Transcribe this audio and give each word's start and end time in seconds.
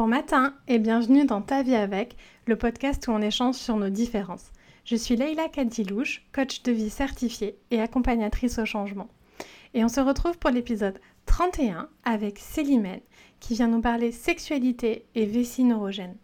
Bon 0.00 0.06
matin 0.06 0.54
et 0.66 0.78
bienvenue 0.78 1.26
dans 1.26 1.42
Ta 1.42 1.62
vie 1.62 1.74
avec, 1.74 2.16
le 2.46 2.56
podcast 2.56 3.06
où 3.06 3.10
on 3.10 3.20
échange 3.20 3.56
sur 3.56 3.76
nos 3.76 3.90
différences. 3.90 4.50
Je 4.86 4.96
suis 4.96 5.14
Leïla 5.14 5.50
Kadilouche, 5.50 6.26
coach 6.32 6.62
de 6.62 6.72
vie 6.72 6.88
certifiée 6.88 7.58
et 7.70 7.82
accompagnatrice 7.82 8.58
au 8.58 8.64
changement. 8.64 9.10
Et 9.74 9.84
on 9.84 9.88
se 9.88 10.00
retrouve 10.00 10.38
pour 10.38 10.48
l'épisode 10.48 10.98
31 11.26 11.90
avec 12.02 12.38
Célimène 12.38 13.02
qui 13.40 13.52
vient 13.52 13.68
nous 13.68 13.82
parler 13.82 14.10
sexualité 14.10 15.04
et 15.14 15.26
vessie 15.26 15.64
neurogène. 15.64 16.16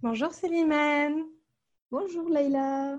Bonjour 0.00 0.32
Célimène 0.32 1.24
Bonjour 1.96 2.28
Leïla. 2.28 2.98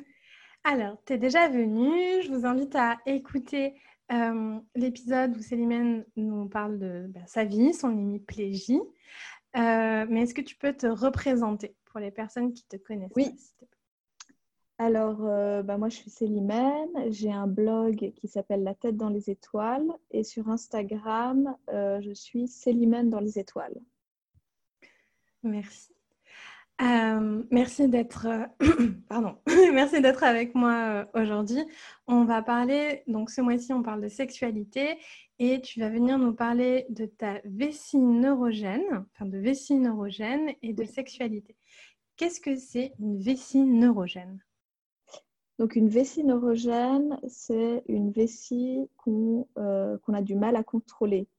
Alors, 0.63 1.03
tu 1.05 1.11
es 1.11 1.17
déjà 1.17 1.49
venue. 1.49 2.23
Je 2.23 2.31
vous 2.31 2.45
invite 2.45 2.77
à 2.77 2.95
écouter 3.05 3.73
euh, 4.09 4.57
l'épisode 4.73 5.35
où 5.35 5.41
Célimène 5.41 6.05
nous 6.15 6.47
parle 6.47 6.79
de 6.79 7.07
bah, 7.09 7.19
sa 7.25 7.43
vie, 7.43 7.73
son 7.73 7.91
hémiplégie. 7.91 8.79
Euh, 9.57 10.05
mais 10.09 10.21
est-ce 10.21 10.33
que 10.33 10.39
tu 10.39 10.55
peux 10.55 10.71
te 10.71 10.87
représenter 10.87 11.75
pour 11.83 11.99
les 11.99 12.09
personnes 12.09 12.53
qui 12.53 12.63
te 12.69 12.77
connaissent 12.77 13.11
Oui. 13.17 13.35
Alors, 14.77 15.25
euh, 15.25 15.61
bah, 15.61 15.77
moi, 15.77 15.89
je 15.89 15.97
suis 15.97 16.09
Célimène. 16.09 17.11
J'ai 17.11 17.33
un 17.33 17.47
blog 17.47 18.13
qui 18.15 18.29
s'appelle 18.29 18.63
La 18.63 18.75
tête 18.75 18.95
dans 18.95 19.09
les 19.09 19.29
étoiles. 19.29 19.91
Et 20.11 20.23
sur 20.23 20.47
Instagram, 20.47 21.53
je 21.67 22.13
suis 22.13 22.47
Célimène 22.47 23.09
dans 23.09 23.19
les 23.19 23.39
étoiles. 23.39 23.75
Merci. 25.43 25.94
Euh, 26.81 27.43
merci 27.51 27.87
d'être 27.87 28.27
euh, 28.27 28.45
pardon 29.07 29.37
merci 29.73 30.01
d'être 30.01 30.23
avec 30.23 30.55
moi 30.55 31.05
euh, 31.15 31.21
aujourd'hui. 31.21 31.63
On 32.05 32.25
va 32.25 32.41
parler 32.41 33.03
donc 33.07 33.29
ce 33.29 33.39
mois-ci 33.39 33.71
on 33.71 33.81
parle 33.81 34.01
de 34.01 34.09
sexualité 34.09 34.97
et 35.39 35.61
tu 35.61 35.79
vas 35.79 35.89
venir 35.89 36.17
nous 36.19 36.33
parler 36.33 36.85
de 36.89 37.05
ta 37.05 37.39
vessie 37.45 37.97
neurogène, 37.97 39.05
enfin 39.13 39.25
de 39.25 39.37
vessie 39.37 39.75
neurogène 39.75 40.51
et 40.61 40.73
de 40.73 40.83
sexualité. 40.83 41.55
Qu'est-ce 42.17 42.41
que 42.41 42.57
c'est 42.57 42.91
une 42.99 43.19
vessie 43.19 43.63
neurogène? 43.63 44.43
Donc 45.59 45.77
une 45.77 45.87
vessie 45.87 46.25
neurogène, 46.25 47.17
c'est 47.29 47.83
une 47.87 48.11
vessie 48.11 48.89
qu'on 48.97 49.47
a 49.55 50.21
du 50.21 50.35
mal 50.35 50.57
à 50.57 50.63
contrôler. 50.63 51.29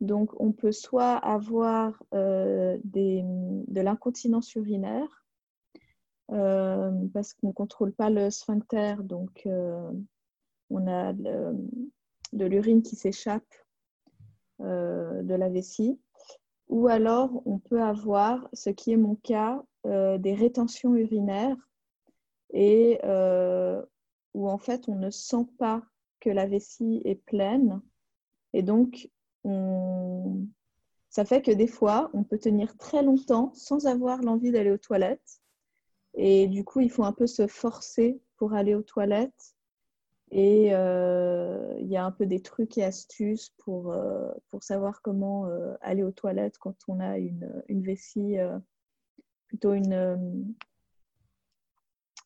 Donc, 0.00 0.30
on 0.40 0.52
peut 0.52 0.72
soit 0.72 1.16
avoir 1.16 2.02
euh, 2.14 2.78
de 2.84 3.80
l'incontinence 3.80 4.54
urinaire, 4.54 5.26
euh, 6.32 6.90
parce 7.12 7.34
qu'on 7.34 7.48
ne 7.48 7.52
contrôle 7.52 7.92
pas 7.92 8.08
le 8.08 8.30
sphincter, 8.30 8.94
donc 9.02 9.42
euh, 9.46 9.90
on 10.70 10.86
a 10.86 11.12
de 11.12 12.44
l'urine 12.44 12.82
qui 12.82 12.96
s'échappe 12.96 13.54
de 14.60 15.34
la 15.34 15.48
vessie. 15.48 15.98
Ou 16.68 16.86
alors, 16.86 17.42
on 17.46 17.58
peut 17.58 17.82
avoir, 17.82 18.48
ce 18.52 18.70
qui 18.70 18.92
est 18.92 18.96
mon 18.96 19.16
cas, 19.16 19.62
des 19.84 20.34
rétentions 20.34 20.94
urinaires 20.94 21.56
et 22.52 23.00
où 24.34 24.48
en 24.48 24.58
fait 24.58 24.88
on 24.88 24.94
ne 24.94 25.10
sent 25.10 25.46
pas 25.58 25.82
que 26.20 26.30
la 26.30 26.46
vessie 26.46 27.02
est 27.04 27.16
pleine. 27.16 27.80
Et 28.52 28.62
donc, 28.62 29.08
ça 29.44 31.24
fait 31.24 31.42
que 31.42 31.50
des 31.50 31.66
fois, 31.66 32.10
on 32.14 32.22
peut 32.22 32.38
tenir 32.38 32.76
très 32.76 33.02
longtemps 33.02 33.52
sans 33.54 33.86
avoir 33.86 34.22
l'envie 34.22 34.52
d'aller 34.52 34.70
aux 34.70 34.78
toilettes. 34.78 35.40
Et 36.14 36.46
du 36.46 36.64
coup, 36.64 36.80
il 36.80 36.90
faut 36.90 37.04
un 37.04 37.12
peu 37.12 37.26
se 37.26 37.46
forcer 37.46 38.20
pour 38.36 38.54
aller 38.54 38.74
aux 38.74 38.82
toilettes. 38.82 39.54
Et 40.32 40.68
euh, 40.72 41.74
il 41.80 41.88
y 41.88 41.96
a 41.96 42.04
un 42.04 42.12
peu 42.12 42.24
des 42.24 42.40
trucs 42.40 42.78
et 42.78 42.84
astuces 42.84 43.50
pour, 43.58 43.92
euh, 43.92 44.30
pour 44.48 44.62
savoir 44.62 45.02
comment 45.02 45.46
euh, 45.46 45.74
aller 45.80 46.04
aux 46.04 46.12
toilettes 46.12 46.58
quand 46.58 46.76
on 46.86 47.00
a 47.00 47.18
une, 47.18 47.62
une 47.68 47.82
vessie, 47.82 48.36
plutôt 49.48 49.72
une, 49.74 50.54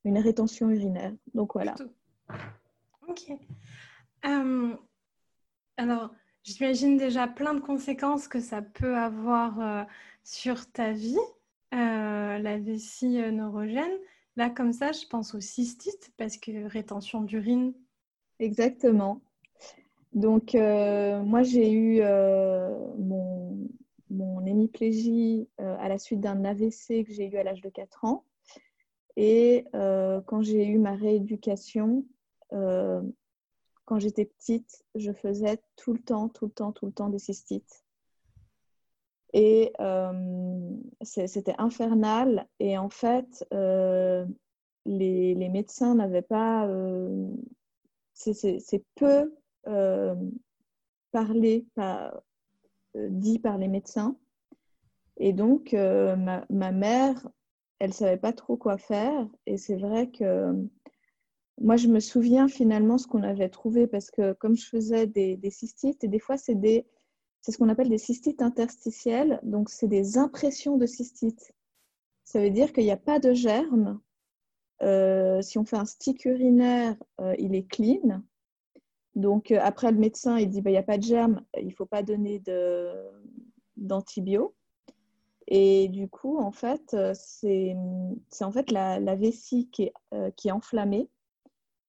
une 0.05 0.19
rétention 0.19 0.69
urinaire. 0.71 1.15
Donc 1.33 1.55
voilà. 1.55 1.75
Ok. 3.09 3.33
alors, 5.77 6.11
J'imagine 6.45 6.99
déjà 6.99 7.27
plein 7.27 7.55
de 7.55 7.61
conséquences 7.61 8.29
que 8.29 8.39
ça 8.39 8.61
peut 8.61 8.97
avoir 8.99 9.61
euh, 9.61 9.83
sur 10.25 10.71
ta 10.71 10.93
vie, 10.93 11.17
euh, 11.73 12.39
la 12.39 12.59
vessie 12.59 13.19
euh, 13.19 13.31
neurogène. 13.31 13.97
Là, 14.37 14.51
comme 14.51 14.75
ça, 14.75 14.93
je 14.93 15.07
pense 15.07 15.35
aux 15.35 15.41
cystites 15.41 16.13
parce 16.19 16.37
que 16.37 16.69
rétention 16.69 17.23
d'urine. 17.23 17.73
Exactement. 18.41 19.23
Donc, 20.13 20.55
moi, 20.55 21.43
j'ai 21.43 21.73
eu 21.73 22.03
mon, 22.99 23.69
mon, 24.11 24.45
hémiplégie 24.45 25.49
à 25.59 25.89
la 25.89 25.99
suite 25.99 26.21
d'un 26.21 26.45
AVC 26.45 27.05
que 27.05 27.13
j'ai 27.13 27.29
eu 27.29 27.37
à 27.37 27.45
l'âge 27.45 27.63
de 27.63 27.69
4 27.69 28.05
ans. 28.05 28.25
Et 29.17 29.65
quand 29.73 30.43
j'ai 30.43 30.67
eu 30.67 30.79
ma 30.79 30.95
rééducation, 30.97 32.05
quand 33.85 33.99
j'étais 33.99 34.25
petite, 34.25 34.85
je 34.95 35.13
faisais 35.13 35.61
tout 35.77 35.93
le 35.93 35.99
temps, 35.99 36.29
tout 36.29 36.47
le 36.47 36.53
temps, 36.53 36.73
tout 36.73 36.87
le 36.87 36.93
temps 36.93 37.09
des 37.09 37.19
cystites. 37.19 37.85
Et 39.35 39.73
euh, 39.81 40.77
c'était 41.03 41.57
infernal. 41.59 42.47
Et 42.61 42.79
en 42.79 42.89
fait, 42.89 43.45
euh, 43.53 44.25
les, 44.87 45.35
médecins 45.49 45.97
n'avaient 45.97 46.23
pas... 46.23 46.67
Euh, 46.69 47.29
c'est 48.13 48.85
peu 48.95 49.35
parlé, 51.11 51.67
dit 52.95 53.39
par 53.41 53.59
les 53.59 53.69
médecins. 53.69 54.17
Et 55.17 55.33
donc, 55.33 55.73
ma, 55.73 56.45
ma, 56.49 56.73
mère, 56.73 57.29
elle 57.81 57.91
ne 57.91 57.95
savait 57.95 58.17
pas 58.17 58.33
trop 58.33 58.57
quoi 58.57 58.79
faire. 58.79 59.27
Et 59.47 59.57
c'est 59.57 59.77
vrai 59.77 60.11
que 60.11 60.55
moi, 61.61 61.77
je 61.77 61.89
me 61.89 62.01
souviens 62.01 62.49
finalement 62.49 62.99
ce 62.99 63.07
qu'on 63.07 63.23
avait 63.23 63.49
trouvé 63.49 63.87
parce 63.87 64.11
que 64.11 64.33
comme 64.33 64.57
je 64.57 64.67
faisais 64.67 65.07
des, 65.07 65.39
cystites, 65.51 66.03
et 66.03 66.09
des 66.09 66.19
fois, 66.19 66.37
c'est 66.37 66.55
ce 66.55 67.59
qu'on 67.59 67.69
appelle 67.69 67.89
des 67.89 67.99
cystites 67.99 68.43
interstitielles. 68.43 69.41
Donc, 69.43 69.71
c'est 69.71 69.89
des 69.89 70.19
impressions 70.19 70.77
de 70.77 70.87
cystites. 70.87 71.55
Ça 72.25 72.41
veut 72.41 72.51
dire 72.51 72.73
qu'il 72.73 72.85
n'y 72.85 72.91
a 72.91 72.97
pas 72.97 73.21
de 73.21 73.33
germe. 73.33 74.01
Euh, 74.83 75.43
si 75.43 75.59
on 75.59 75.65
fait 75.65 75.77
un 75.77 75.85
stick 75.85 76.25
urinaire, 76.25 76.97
euh, 77.21 77.35
il 77.39 77.55
est 77.55 77.67
clean. 77.67 78.23
Donc, 79.15 79.53
euh, 79.53 79.61
après, 79.63 79.93
le 79.93 79.99
médecin, 79.99 80.39
il 80.39 80.51
dit 80.51 80.61
bah, 80.61 80.71
il 80.71 80.75
n'y 80.75 80.79
a 80.79 80.83
pas 80.83 80.99
de 80.99 81.05
germe, 81.05 81.45
il 81.57 81.69
ne 81.69 81.73
faut 81.73 81.87
pas 81.87 82.03
donner 82.03 82.43
d'antibio. 83.77 84.55
Et 85.47 85.89
du 85.89 86.09
coup, 86.09 86.39
en 86.39 86.51
fait, 86.51 86.97
c'est 87.15 87.77
en 88.41 88.51
fait 88.51 88.73
la, 88.73 89.15
vessie 89.15 89.69
qui 89.71 89.93
est 90.45 90.51
enflammée 90.51 91.09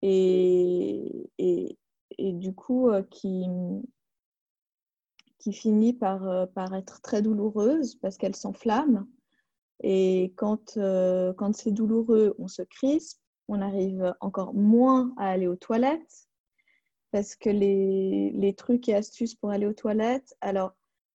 et, 0.05 1.79
du 2.19 2.55
coup 2.55 2.91
euh, 2.91 3.03
qui, 3.03 3.47
qui 5.39 5.53
finit 5.53 5.93
par, 5.93 6.29
euh, 6.29 6.47
par 6.47 6.75
être 6.75 7.01
très 7.01 7.23
douloureuse 7.23 7.97
parce 7.97 8.17
qu'elle 8.17 8.37
s'enflamme. 8.37 9.07
Et 9.83 10.33
quand, 10.37 10.77
euh, 10.77 11.33
quand 11.35 11.55
c'est 11.55 11.73
douloureux, 11.73 12.35
on 12.39 12.49
se 12.49 12.63
crispe, 12.63 13.21
on 13.49 13.61
arrive 13.61 14.15
encore 14.21 14.55
moins 14.55 15.13
à 15.17 15.29
aller 15.29 15.47
aux 15.47 15.57
toilettes 15.57 16.29
parce 17.11 17.37
que 17.37 17.51
les, 17.51 18.31
les 18.33 18.55
trucs 18.55 18.89
et 18.89 18.95
astuces 18.95 19.35
pour 19.35 19.51
aller 19.51 19.67
aux 19.67 19.75
toilettes, 19.75 20.35
alors 20.41 20.73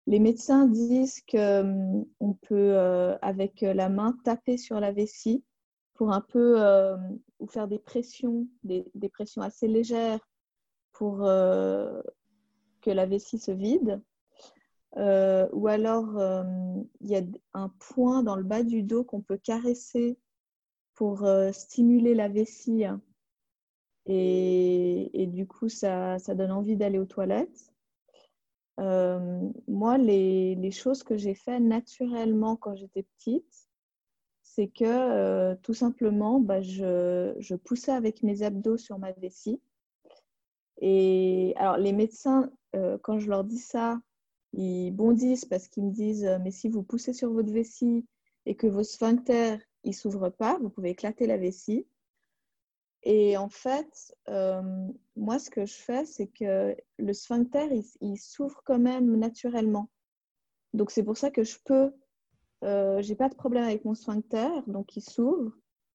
les 0.06 0.20
médecins 0.20 0.68
disent 0.68 1.22
qu'on 1.30 2.06
hum, 2.20 2.38
peut, 2.42 2.78
avec 3.22 3.62
la 3.62 3.90
main, 3.90 4.18
taper 4.24 4.58
sur 4.58 4.80
la 4.80 4.92
vessie 4.92 5.44
pour 5.98 6.14
un 6.14 6.22
peu 6.22 6.62
euh, 6.64 6.96
ou 7.40 7.48
faire 7.48 7.68
des 7.68 7.80
pressions, 7.80 8.48
des, 8.64 8.86
pressions 9.12 9.42
assez 9.42 9.68
légères 9.68 10.20
pour 10.94 11.26
euh, 11.26 12.02
que 12.82 12.92
la 12.92 13.06
vessie 13.06 13.40
se 13.40 13.52
vide. 13.52 14.02
Euh, 14.96 15.48
ou 15.52 15.68
alors, 15.68 16.18
il 17.02 17.10
y 17.10 17.16
a 17.16 17.24
un 17.54 17.70
point 17.80 18.24
dans 18.24 18.36
le 18.36 18.44
bas 18.44 18.64
du 18.64 18.84
dos 18.84 19.04
qu'on 19.04 19.22
peut 19.22 19.38
caresser 19.38 20.18
pour 20.94 21.28
stimuler 21.52 22.16
la 22.16 22.30
vessie. 22.30 22.86
Et, 24.06 25.28
du 25.34 25.46
coup, 25.46 25.68
ça, 25.68 26.18
ça, 26.20 26.34
donne 26.34 26.52
envie 26.52 26.78
d'aller 26.78 27.00
aux 27.00 27.06
toilettes. 27.06 27.74
moi, 28.78 29.98
les, 29.98 30.56
les, 30.56 30.72
choses 30.72 31.04
que 31.04 31.18
j'ai 31.18 31.36
fait 31.36 31.60
naturellement 31.60 32.56
quand 32.56 32.76
j'étais 32.76 33.04
petite, 33.04 33.67
c'est 34.58 34.70
que 34.70 34.86
euh, 34.86 35.56
tout 35.62 35.76
simplement, 35.76 36.40
bah, 36.40 36.62
je, 36.62 37.56
poussais 37.56 37.92
avec 37.92 38.24
mes 38.24 38.42
abdos 38.42 38.78
sur 38.78 38.98
ma 38.98 39.12
vessie. 39.12 39.62
Et 40.82 41.54
alors, 41.58 41.78
les 41.78 41.94
médecins, 41.94 42.50
euh, 42.76 42.98
quand 43.04 43.20
je 43.20 43.30
leur 43.30 43.44
dis 43.44 43.60
ça, 43.60 44.02
ils 44.54 44.90
bondissent 44.90 45.46
parce 45.46 45.68
qu'ils 45.68 45.86
me 45.86 45.92
disent 45.92 46.28
Mais 46.44 46.50
si 46.50 46.70
vous 46.70 46.82
poussez 46.82 47.14
sur 47.14 47.32
votre 47.32 47.52
vessie 47.52 48.08
et 48.48 48.56
que 48.56 48.66
vos 48.66 48.84
sphincters 48.84 49.60
il 49.84 49.94
s'ouvre 49.94 50.30
pas. 50.30 50.58
Vous 50.60 50.70
pouvez 50.70 50.90
éclater 50.90 51.28
la 51.28 51.38
vessie. 51.38 51.86
Et 53.04 53.38
en 53.38 53.50
fait, 53.50 54.16
euh, 54.28 54.62
moi, 55.16 55.38
ce 55.38 55.52
que 55.52 55.66
je 55.66 55.76
fais, 55.76 56.04
c'est 56.06 56.28
que 56.28 56.76
le 56.98 57.14
sphincter, 57.14 57.70
il, 58.02 58.18
s'ouvre 58.18 58.62
quand 58.66 58.80
même 58.80 59.16
naturellement. 59.18 59.90
Donc, 60.74 60.90
c'est 60.90 61.04
pour 61.04 61.16
ça 61.16 61.30
que 61.30 61.44
je 61.44 61.58
peux, 61.64 61.94
euh, 62.64 63.02
j'ai 63.02 63.16
pas 63.16 63.30
de 63.30 63.36
problème 63.36 63.64
avec 63.64 63.86
mon 63.86 63.96
sphincter, 63.96 64.50
donc 64.68 64.96
il 64.96 65.02
s'ouvre 65.02 65.52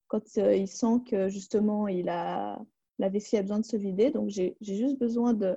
quand 0.09 0.23
euh, 0.39 0.55
il 0.55 0.69
sent 0.69 1.01
que 1.07 1.29
justement, 1.29 1.89
il 1.89 2.09
a, 2.09 2.61
la 2.99 3.09
vessie 3.09 3.37
a 3.37 3.43
besoin 3.43 3.61
de 3.61 3.65
se 3.65 3.77
vider. 3.77 4.11
Donc, 4.11 4.29
j'ai 4.29 4.57
juste 4.61 4.99
besoin 4.99 5.33
de, 5.33 5.57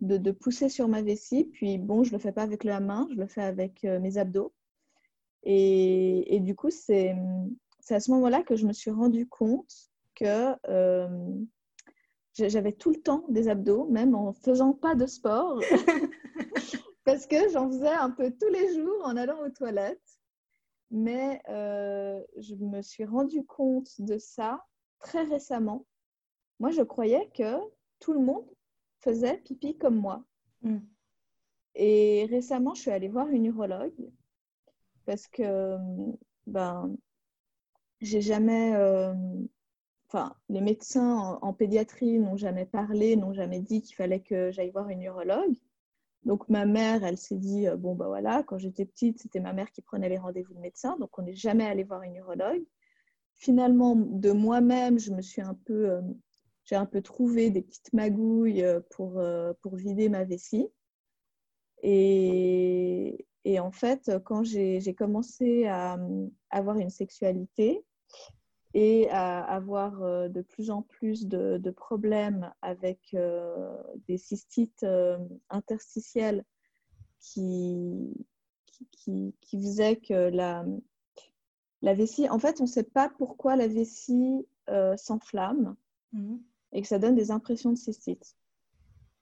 de, 0.00 0.30
pousser 0.30 0.68
sur 0.68 0.88
ma 0.88 1.00
vessie. 1.00 1.44
Puis, 1.44 1.78
bon, 1.78 2.04
je 2.04 2.12
le 2.12 2.18
fais 2.18 2.32
pas 2.32 2.42
avec 2.42 2.64
la 2.64 2.80
main, 2.80 3.08
je 3.10 3.16
le 3.16 3.26
fais 3.26 3.42
avec 3.42 3.84
mes 3.84 4.18
abdos. 4.18 4.52
Et, 5.42 6.34
et 6.36 6.40
du 6.40 6.54
coup, 6.54 6.68
c'est 6.68 7.16
à 7.90 8.00
ce 8.00 8.10
moment-là 8.10 8.42
que 8.42 8.56
je 8.56 8.66
me 8.66 8.72
suis 8.72 8.90
rendu 8.90 9.26
compte 9.26 9.72
que 10.14 10.54
euh, 10.68 11.08
j'avais 12.34 12.72
tout 12.72 12.90
le 12.90 13.00
temps 13.00 13.24
des 13.28 13.48
abdos, 13.48 13.86
même 13.88 14.14
en 14.14 14.32
faisant 14.32 14.72
pas 14.72 14.94
de 14.94 15.06
sport, 15.06 15.60
parce 17.04 17.26
que 17.26 17.48
j'en 17.50 17.70
faisais 17.70 17.88
un 17.88 18.10
peu 18.10 18.30
tous 18.30 18.48
les 18.48 18.74
jours 18.74 19.02
en 19.04 19.16
allant 19.16 19.40
aux 19.44 19.50
toilettes. 19.50 20.00
Mais 20.90 21.40
euh, 21.48 22.22
je 22.38 22.54
me 22.54 22.80
suis 22.82 23.04
rendu 23.04 23.44
compte 23.44 24.00
de 24.00 24.18
ça 24.18 24.64
très 24.98 25.24
récemment. 25.24 25.86
Moi, 26.60 26.70
je 26.70 26.82
croyais 26.82 27.30
que 27.34 27.58
tout 28.00 28.12
le 28.12 28.20
monde 28.20 28.48
faisait 29.00 29.38
pipi 29.38 29.76
comme 29.76 29.96
moi. 29.96 30.24
Mm. 30.62 30.78
Et 31.74 32.26
récemment, 32.30 32.74
je 32.74 32.82
suis 32.82 32.90
allée 32.90 33.08
voir 33.08 33.28
une 33.28 33.46
urologue 33.46 34.10
parce 35.04 35.26
que 35.28 35.76
ben, 36.46 36.96
j'ai 38.00 38.20
jamais, 38.20 38.74
euh, 38.74 39.14
enfin, 40.08 40.34
les 40.48 40.60
médecins 40.60 41.38
en, 41.40 41.52
pédiatrie 41.52 42.18
n'ont 42.18 42.36
jamais 42.36 42.66
parlé, 42.66 43.16
n'ont 43.16 43.32
jamais 43.32 43.60
dit 43.60 43.82
qu'il 43.82 43.96
fallait 43.96 44.20
que 44.20 44.50
j'aille 44.50 44.70
voir 44.70 44.88
une 44.88 45.02
urologue. 45.02 45.56
Donc 46.24 46.48
ma 46.48 46.66
mère, 46.66 47.04
elle 47.04 47.16
s'est 47.16 47.36
dit, 47.36 47.68
euh, 47.68 47.76
bon, 47.76 47.94
bah 47.94 48.06
voilà, 48.06 48.42
quand 48.42 48.58
j'étais 48.58 48.84
petite, 48.84 49.20
c'était 49.20 49.40
ma 49.40 49.52
mère 49.52 49.70
qui 49.70 49.82
prenait 49.82 50.08
les 50.08 50.18
rendez-vous 50.18 50.54
de 50.54 50.60
médecin, 50.60 50.96
donc 50.98 51.16
on 51.18 51.22
n'est 51.22 51.34
jamais 51.34 51.64
allé 51.64 51.84
voir 51.84 52.02
une 52.02 52.16
urologue. 52.16 52.64
Finalement, 53.36 53.94
de 53.96 54.32
moi-même, 54.32 54.98
je 54.98 55.12
me 55.12 55.22
suis 55.22 55.42
un 55.42 55.54
peu, 55.64 55.90
euh, 55.90 56.02
j'ai 56.64 56.74
un 56.76 56.86
peu 56.86 57.02
trouvé 57.02 57.50
des 57.50 57.62
petites 57.62 57.92
magouilles 57.92 58.64
euh, 58.64 58.80
pour, 58.90 59.22
pour 59.62 59.76
vider 59.76 60.08
ma 60.08 60.24
vessie. 60.24 60.68
Et, 61.82 63.26
et 63.44 63.60
en 63.60 63.70
fait, 63.70 64.10
quand 64.24 64.42
j'ai 64.42 64.94
commencé 64.94 65.66
à 65.66 65.96
avoir 66.50 66.78
une 66.78 66.90
sexualité, 66.90 67.84
et 68.80 69.10
à 69.10 69.42
avoir 69.42 70.04
euh, 70.04 70.28
de 70.28 70.40
plus 70.40 70.70
en 70.70 70.82
plus 70.82 71.26
de, 71.26 71.70
problèmes 71.72 72.52
avec 72.62 73.12
euh, 73.14 73.76
des 74.06 74.18
cystites 74.18 74.84
euh, 74.84 75.18
interstitielles 75.50 76.44
qui, 77.18 78.14
qui, 78.92 79.34
qui, 79.40 79.60
faisaient 79.60 79.96
que 79.96 80.30
la, 80.30 80.64
la 81.82 81.94
vessie, 81.94 82.28
en 82.28 82.38
fait, 82.38 82.60
on 82.60 82.64
ne 82.64 82.68
sait 82.68 82.84
pas 82.84 83.10
pourquoi 83.18 83.56
la 83.56 83.66
vessie 83.66 84.46
s'enflamme 84.96 85.74
mmh. 86.12 86.36
et 86.72 86.82
que 86.82 86.86
ça 86.86 87.00
donne 87.00 87.16
des 87.16 87.32
impressions 87.32 87.72
de 87.72 87.78
cystite. 87.78 88.36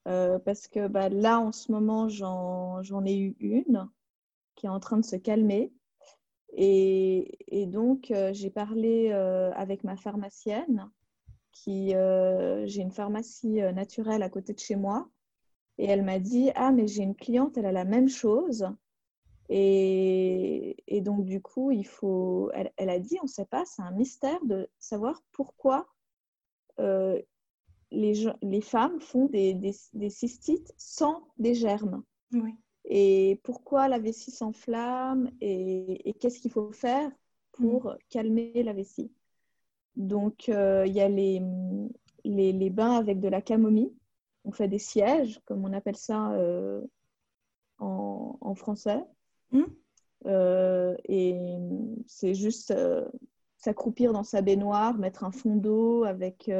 parce 0.05 0.69
que 0.69 0.87
bah, 0.89 1.09
là, 1.09 1.41
en 1.41 1.53
ce 1.53 1.73
moment, 1.73 2.09
j'en 2.09 3.05
ai 3.07 3.17
eu 3.17 3.37
une 3.41 3.89
qui 4.55 4.67
est 4.67 4.71
en 4.71 4.81
train 4.81 4.99
de 4.99 5.05
se 5.05 5.17
calmer 5.17 5.73
et, 6.53 7.67
donc, 7.67 8.11
euh, 8.11 8.33
j'ai 8.33 8.51
parlé 8.51 9.11
euh, 9.13 9.53
avec 9.53 9.85
ma 9.85 9.97
pharmacienne, 9.97 10.91
qui 11.53 11.95
euh, 11.95 12.67
j'ai 12.67 12.83
une 12.83 12.93
pharmacie 12.93 13.61
naturelle 13.75 14.23
à 14.23 14.29
côté 14.29 14.53
de 14.53 14.59
chez 14.59 14.77
moi, 14.77 15.09
et 15.79 15.87
elle 15.87 16.03
m'a 16.03 16.19
dit 16.19 16.51
Ah, 16.55 16.73
mais 16.73 16.87
j'ai 16.87 17.03
une 17.03 17.15
cliente, 17.15 17.57
elle 17.57 17.67
a 17.67 17.73
la 17.73 17.85
même 17.85 18.09
chose. 18.09 18.67
Et, 19.49 20.75
donc, 21.03 21.25
du 21.25 21.41
coup, 21.41 21.71
il 21.71 21.87
faut. 21.87 22.51
Elle, 22.77 22.91
a 22.91 22.99
dit 22.99 23.17
On 23.21 23.25
ne 23.25 23.29
sait 23.29 23.47
pas, 23.47 23.65
c'est 23.65 23.83
un 23.83 23.93
mystère 23.93 24.45
de 24.45 24.69
savoir 24.79 25.23
pourquoi 25.33 25.87
les, 26.79 27.25
les, 28.43 28.61
femmes 28.61 29.01
font 29.01 29.27
des, 29.27 29.55
des, 29.55 29.75
des, 29.93 30.11
cystites 30.11 30.75
sans 30.77 31.29
des 31.39 31.55
germes. 31.55 32.03
Oui 32.33 32.55
et 32.87 33.41
pourquoi 33.43 33.89
la 33.89 33.99
vessie 33.99 34.31
s'enflamme 34.31 35.31
et, 35.41 36.15
qu'est-ce 36.21 36.41
qu'il 36.41 36.53
faut 36.53 36.71
faire 36.73 37.11
pour 37.53 37.87
mm. 37.87 37.97
calmer 38.11 38.63
la 38.63 38.73
vessie. 38.73 39.11
Donc, 39.97 40.49
euh, 40.49 40.85
il 40.87 40.95
y 40.95 41.01
a 41.01 41.09
les, 41.09 41.43
les, 42.25 42.71
bains 42.71 42.93
avec 42.93 43.19
de 43.19 43.29
la 43.29 43.43
camomille. 43.43 43.93
On 44.45 44.53
fait 44.53 44.69
des 44.69 44.79
sièges, 44.79 45.41
comme 45.47 45.65
on 45.65 45.73
appelle 45.73 45.97
ça 45.97 46.31
euh, 46.33 46.81
en, 47.79 48.55
français. 48.55 49.03
Mm. 49.51 49.63
Euh, 50.27 50.97
et 51.09 51.35
c'est 52.07 52.35
juste 52.35 52.73
s'accroupir 53.57 54.13
dans 54.13 54.23
sa 54.23 54.43
baignoire, 54.43 54.97
mettre 54.97 55.25
un 55.25 55.33
fond 55.33 55.57
d'eau 55.57 56.05
avec 56.05 56.51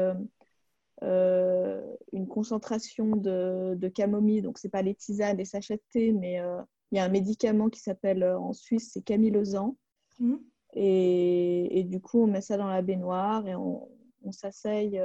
euh, 1.03 1.81
une 2.11 2.27
concentration 2.27 3.15
de, 3.15 3.87
camomille, 3.93 4.41
donc 4.41 4.57
c'est 4.57 4.69
pas 4.69 4.81
les 4.81 4.95
tisanes, 4.95 5.37
les 5.37 5.45
sachets 5.45 5.77
de 5.77 5.83
thé, 5.91 6.11
mais 6.11 6.39
euh, 6.39 6.59
il 6.91 6.97
y 6.97 6.99
a 6.99 7.03
un 7.03 7.09
médicament 7.09 7.69
qui 7.69 7.79
s'appelle 7.79 8.23
euh, 8.23 8.39
en 8.39 8.53
Suisse, 8.53 8.97
c'est. 9.05 9.75
Mmh. 10.19 10.35
Et, 10.73 11.85
du 11.87 11.99
coup, 11.99 12.23
on 12.23 12.27
met 12.27 12.41
ça 12.41 12.57
dans 12.57 12.67
la 12.67 12.81
baignoire 12.81 13.47
et 13.47 13.55
on, 13.55 13.87
on 14.23 14.31
s'asseye, 14.31 14.99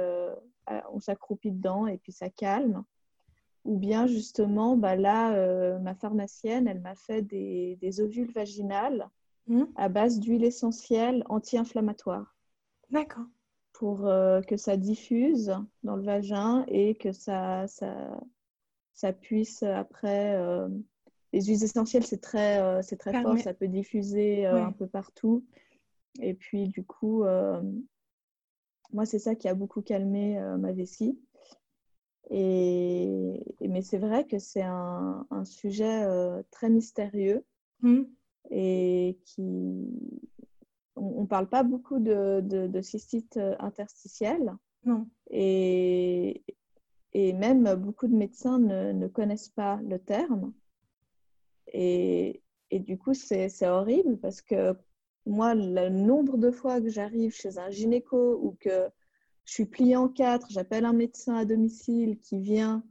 on 0.91 0.99
s'accroupit 0.99 1.51
dedans 1.51 1.87
et 1.87 1.97
puis 1.97 2.11
ça 2.11 2.29
calme. 2.29 2.83
Ou 3.65 3.77
bien 3.77 4.05
justement, 4.05 4.75
bah 4.75 4.95
là, 4.95 5.79
ma 5.79 5.95
pharmacienne, 5.95 6.67
elle 6.67 6.81
m'a 6.81 6.95
fait 6.95 7.21
des, 7.21 7.77
des 7.81 8.01
ovules 8.01 8.31
vaginales 8.31 9.09
mmh. 9.47 9.63
à 9.75 9.89
base 9.89 10.19
d'huile 10.19 10.43
essentielle 10.43 11.23
anti-inflammatoire. 11.29 12.35
D'accord 12.91 13.25
pour 13.83 14.07
euh, 14.07 14.39
que 14.39 14.55
ça 14.55 14.77
diffuse 14.77 15.53
dans 15.83 15.97
le 15.97 16.03
vagin 16.03 16.63
et 16.69 16.95
que 16.95 17.11
ça, 17.11 17.67
ça, 17.67 18.17
ça 18.93 19.11
puisse 19.11 19.61
après. 19.61 20.37
Euh, 20.37 20.69
les 21.33 21.41
huiles 21.41 21.61
essentielles, 21.65 22.05
c'est 22.05 22.21
très, 22.21 22.61
euh, 22.61 22.81
c'est 22.81 22.95
très 22.95 23.21
fort, 23.21 23.37
ça 23.39 23.53
peut 23.53 23.67
diffuser 23.67 24.45
un 24.45 24.71
peu 24.71 24.87
partout. 24.87 25.43
Et 26.21 26.33
puis, 26.33 26.69
du 26.69 26.85
coup, 26.85 27.25
moi, 28.93 29.05
c'est 29.05 29.19
ça 29.19 29.35
qui 29.35 29.49
a 29.49 29.53
beaucoup 29.53 29.81
calmé 29.81 30.39
ma 30.59 30.71
vessie. 30.71 31.19
Et, 32.29 33.43
mais 33.59 33.81
c'est 33.81 33.97
vrai 33.97 34.25
que 34.25 34.39
c'est 34.39 34.63
un, 34.63 35.27
un 35.29 35.43
sujet 35.43 36.07
très 36.51 36.69
mystérieux 36.69 37.43
mmh. 37.81 38.03
et 38.49 39.19
qui, 39.25 39.89
on 40.95 41.21
ne 41.21 41.27
parle 41.27 41.47
pas 41.47 41.63
beaucoup 41.63 41.99
de, 41.99 42.41
de, 42.41 42.81
cystite 42.81 43.37
euh, 43.37 43.55
interstitielle. 43.59 44.53
Non. 44.85 45.07
Et, 45.29 46.43
et 47.13 47.33
même 47.33 47.75
beaucoup 47.75 48.07
de 48.07 48.15
médecins 48.15 48.59
ne, 48.59 49.07
connaissent 49.07 49.49
pas 49.49 49.79
le 49.83 49.99
terme. 49.99 50.53
Et, 51.67 52.41
et 52.69 52.79
du 52.79 52.97
coup, 52.97 53.13
c'est 53.13 53.67
horrible 53.67 54.17
parce 54.17 54.41
que 54.41 54.75
moi, 55.25 55.55
le 55.55 55.89
nombre 55.89 56.37
de 56.37 56.51
fois 56.51 56.81
que 56.81 56.89
j'arrive 56.89 57.33
chez 57.33 57.57
un 57.57 57.69
gynéco 57.69 58.39
ou 58.41 58.57
que 58.59 58.89
je 59.45 59.53
suis 59.53 59.65
pliée 59.65 59.95
en 59.95 60.09
quatre, 60.09 60.47
j'appelle 60.49 60.85
un 60.85 60.93
médecin 60.93 61.35
à 61.35 61.45
domicile 61.45 62.19
qui 62.19 62.39
vient 62.39 62.83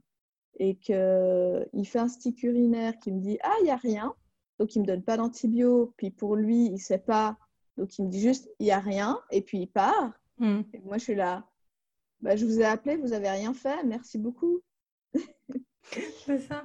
et 0.59 0.75
qu'il 0.75 1.85
fait 1.85 1.99
un 1.99 2.07
stick 2.07 2.43
urinaire 2.43 2.97
qui 2.99 3.11
me 3.11 3.19
dit 3.19 3.37
Ah, 3.43 3.53
il 3.61 3.65
n'y 3.65 3.71
a 3.71 3.75
rien. 3.75 4.13
Donc, 4.59 4.75
il 4.75 4.79
ne 4.79 4.83
me 4.83 4.87
donne 4.87 5.03
pas 5.03 5.17
d'antibio. 5.17 5.93
Puis 5.97 6.11
pour 6.11 6.35
lui, 6.35 6.65
il 6.65 6.73
ne 6.73 6.77
sait 6.77 6.99
pas 6.99 7.37
donc, 7.77 7.97
il 7.97 8.05
me 8.05 8.09
dit 8.09 8.21
juste, 8.21 8.49
il 8.59 8.65
n'y 8.65 8.71
a 8.71 8.79
rien, 8.79 9.19
et 9.31 9.41
puis 9.41 9.59
il 9.59 9.67
part. 9.67 10.13
Hmm. 10.37 10.61
Et 10.73 10.79
moi, 10.79 10.97
je 10.97 11.03
suis 11.03 11.15
là, 11.15 11.45
bah, 12.21 12.35
je 12.35 12.45
vous 12.45 12.59
ai 12.59 12.65
appelé, 12.65 12.97
vous 12.97 13.09
n'avez 13.09 13.29
rien 13.29 13.53
fait, 13.53 13.83
merci 13.83 14.17
beaucoup. 14.17 14.61
C'est 16.25 16.39
ça. 16.39 16.63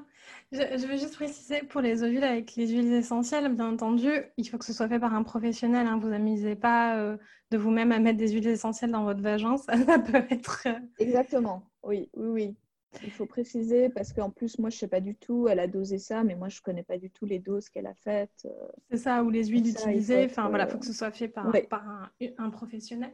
Je, 0.52 0.86
veux 0.86 0.96
juste 0.96 1.14
préciser 1.14 1.62
pour 1.62 1.80
les 1.80 2.02
ovules 2.02 2.24
avec 2.24 2.54
les 2.56 2.68
huiles 2.68 2.92
essentielles, 2.92 3.52
bien 3.54 3.72
entendu, 3.72 4.08
il 4.36 4.48
faut 4.48 4.56
que 4.56 4.64
ce 4.64 4.72
soit 4.72 4.88
fait 4.88 5.00
par 5.00 5.14
un 5.14 5.22
professionnel. 5.22 5.86
Hein. 5.86 5.98
Vous 5.98 6.08
n'amusez 6.08 6.54
pas 6.54 6.96
euh, 6.96 7.16
de 7.50 7.58
vous-même 7.58 7.92
à 7.92 7.98
mettre 7.98 8.18
des 8.18 8.30
huiles 8.32 8.46
essentielles 8.46 8.92
dans 8.92 9.04
votre 9.04 9.20
vagin, 9.20 9.56
ça, 9.58 9.76
ça 9.76 9.98
peut 9.98 10.22
être. 10.30 10.62
Euh, 10.66 10.78
Exactement, 10.98 11.68
oui, 11.82 12.08
oui, 12.14 12.28
oui. 12.28 12.56
Il 13.02 13.10
faut 13.10 13.26
préciser 13.26 13.90
parce 13.90 14.12
qu'en 14.12 14.30
plus, 14.30 14.58
moi, 14.58 14.70
je 14.70 14.76
ne 14.76 14.78
sais 14.80 14.88
pas 14.88 15.00
du 15.00 15.14
tout, 15.14 15.46
elle 15.48 15.60
a 15.60 15.66
dosé 15.66 15.98
ça, 15.98 16.24
mais 16.24 16.34
moi, 16.34 16.48
je 16.48 16.58
ne 16.58 16.62
connais 16.62 16.82
pas 16.82 16.98
du 16.98 17.10
tout 17.10 17.26
les 17.26 17.38
doses 17.38 17.68
qu'elle 17.68 17.86
a 17.86 17.94
faites. 17.94 18.46
Euh. 18.46 18.68
C'est 18.90 18.96
ça, 18.96 19.22
ou 19.22 19.30
les 19.30 19.46
huiles 19.46 19.68
utilisées. 19.68 20.24
Enfin, 20.24 20.48
voilà, 20.48 20.64
il 20.64 20.70
faut 20.70 20.78
que 20.78 20.86
ce 20.86 20.92
soit 20.92 21.10
fait 21.10 21.28
par, 21.28 21.52
par 21.68 22.10
un, 22.38 22.50
professionnel. 22.50 23.12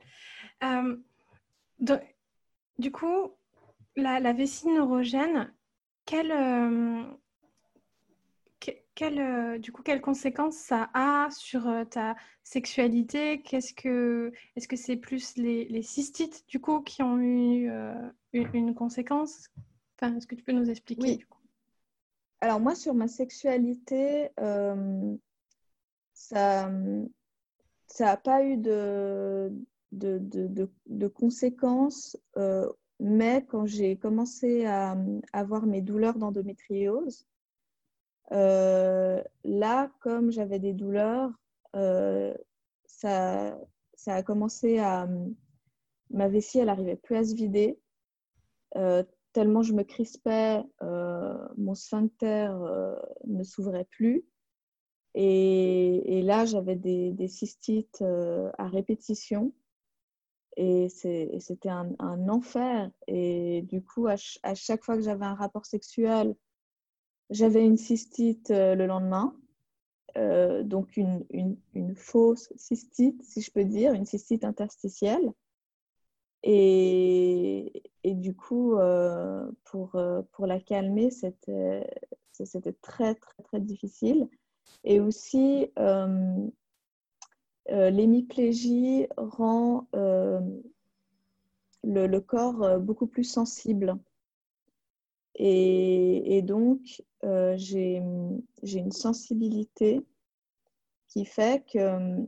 Euh, 0.62 0.96
du 2.78 2.92
coup, 2.92 3.32
la, 3.96 4.32
vessie 4.32 4.68
neurogène, 4.68 5.52
quelle, 6.06 6.32
euh, 6.32 7.02
quelle, 8.94 9.60
du 9.60 9.72
coup, 9.72 9.82
quelles 9.82 10.00
conséquences 10.00 10.56
ça 10.56 10.90
a 10.94 11.28
sur 11.30 11.68
ta 11.90 12.16
sexualité? 12.42 13.42
Qu'est-ce 13.42 13.74
que, 13.74 14.32
Est-ce 14.56 14.68
que 14.68 14.76
c'est 14.76 14.96
plus 14.96 15.36
les, 15.36 15.64
les, 15.66 15.82
cystites, 15.82 16.44
du 16.48 16.60
coup, 16.60 16.80
qui 16.80 17.02
ont 17.02 17.18
eu 17.18 17.70
une, 18.32 18.74
conséquence? 18.74 19.48
Enfin, 19.96 20.16
Est-ce 20.16 20.26
que 20.26 20.34
tu 20.34 20.44
peux 20.44 20.52
nous 20.52 20.70
expliquer 20.70 21.02
oui. 21.02 21.24
Alors 22.40 22.60
moi, 22.60 22.74
sur 22.74 22.94
ma 22.94 23.08
sexualité, 23.08 24.28
ça 26.14 26.70
n'a 28.00 28.16
pas 28.16 28.44
eu 28.44 28.56
de, 28.56 29.52
de, 29.92 30.18
de, 30.18 30.70
de 30.86 31.08
conséquences, 31.08 32.16
euh, 32.36 32.68
mais 33.00 33.44
quand 33.48 33.66
j'ai 33.66 33.96
commencé 33.96 34.66
à, 34.66 34.96
avoir 35.32 35.66
mes 35.66 35.82
douleurs 35.82 36.18
d'endométriose, 36.18 37.24
euh, 37.24 37.33
là, 38.30 39.90
comme 40.00 40.30
j'avais 40.30 40.58
des 40.58 40.72
douleurs, 40.72 41.30
euh, 41.76 42.34
ça, 42.86 43.58
ça 43.94 44.14
a 44.14 44.22
commencé 44.22 44.78
à... 44.78 45.08
Ma 46.10 46.28
vessie, 46.28 46.58
elle 46.58 46.66
n'arrivait 46.66 46.96
plus 46.96 47.16
à 47.16 47.24
se 47.24 47.34
vider. 47.34 47.80
tellement 49.32 49.62
je 49.62 49.72
me 49.72 49.82
crispais, 49.82 50.62
mon 51.56 51.74
sphincter 51.74 52.50
ne 53.26 53.42
s'ouvrait 53.42 53.86
plus. 53.86 54.24
Et, 55.14 56.22
là, 56.22 56.44
j'avais 56.44 56.76
des, 56.76 57.28
cystites 57.28 58.02
à 58.02 58.68
répétition. 58.68 59.52
Et 60.56 60.88
c'était 60.88 61.68
un, 61.68 62.28
enfer. 62.28 62.90
Et 63.06 63.62
du 63.62 63.82
coup, 63.82 64.06
à, 64.06 64.16
chaque 64.54 64.84
fois 64.84 64.96
que 64.96 65.02
j'avais 65.02 65.24
un 65.24 65.34
rapport 65.34 65.66
sexuel, 65.66 66.36
j'avais 67.30 67.64
une 67.64 67.76
cystite 67.76 68.50
euh, 68.50 68.74
le 68.74 68.86
lendemain. 68.86 69.36
Euh, 70.16 70.62
donc 70.62 70.96
une, 70.96 71.24
une, 71.30 71.96
fausse 71.96 72.52
cystite, 72.54 73.20
si 73.24 73.40
je 73.40 73.50
peux 73.50 73.64
dire, 73.64 73.92
une 73.94 74.06
cystite 74.06 74.44
interstitielle. 74.44 75.32
Et, 76.44 77.82
et 78.04 78.14
du 78.14 78.34
coup, 78.36 78.76
euh, 78.76 79.50
pour, 79.64 80.00
pour 80.32 80.46
la 80.46 80.60
calmer, 80.60 81.10
c'était 81.10 81.86
très, 82.82 83.14
très, 83.14 83.42
très 83.42 83.60
difficile. 83.60 84.28
Et 84.84 85.00
aussi, 85.00 85.72
euh, 87.70 87.90
l'hémiplégie 87.90 89.06
rend 89.16 89.88
euh, 89.94 90.40
le, 91.82 92.18
corps 92.18 92.78
beaucoup 92.78 93.06
plus 93.06 93.24
sensible. 93.24 93.96
Et, 95.36 96.42
donc, 96.42 97.02
j'ai 97.56 97.96
une 97.96 98.92
sensibilité 98.92 100.00
qui 101.08 101.24
fait 101.24 101.64
que 101.70 102.26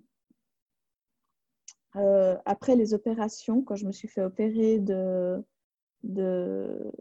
après 2.45 2.77
les 2.77 2.95
opérations, 2.95 3.63
quand 3.63 3.77
je 3.77 3.87
me 3.87 3.93
suis 3.93 4.09
fait 4.09 4.23
opérer 4.23 4.79
de, 4.79 5.43
de, 6.03 6.93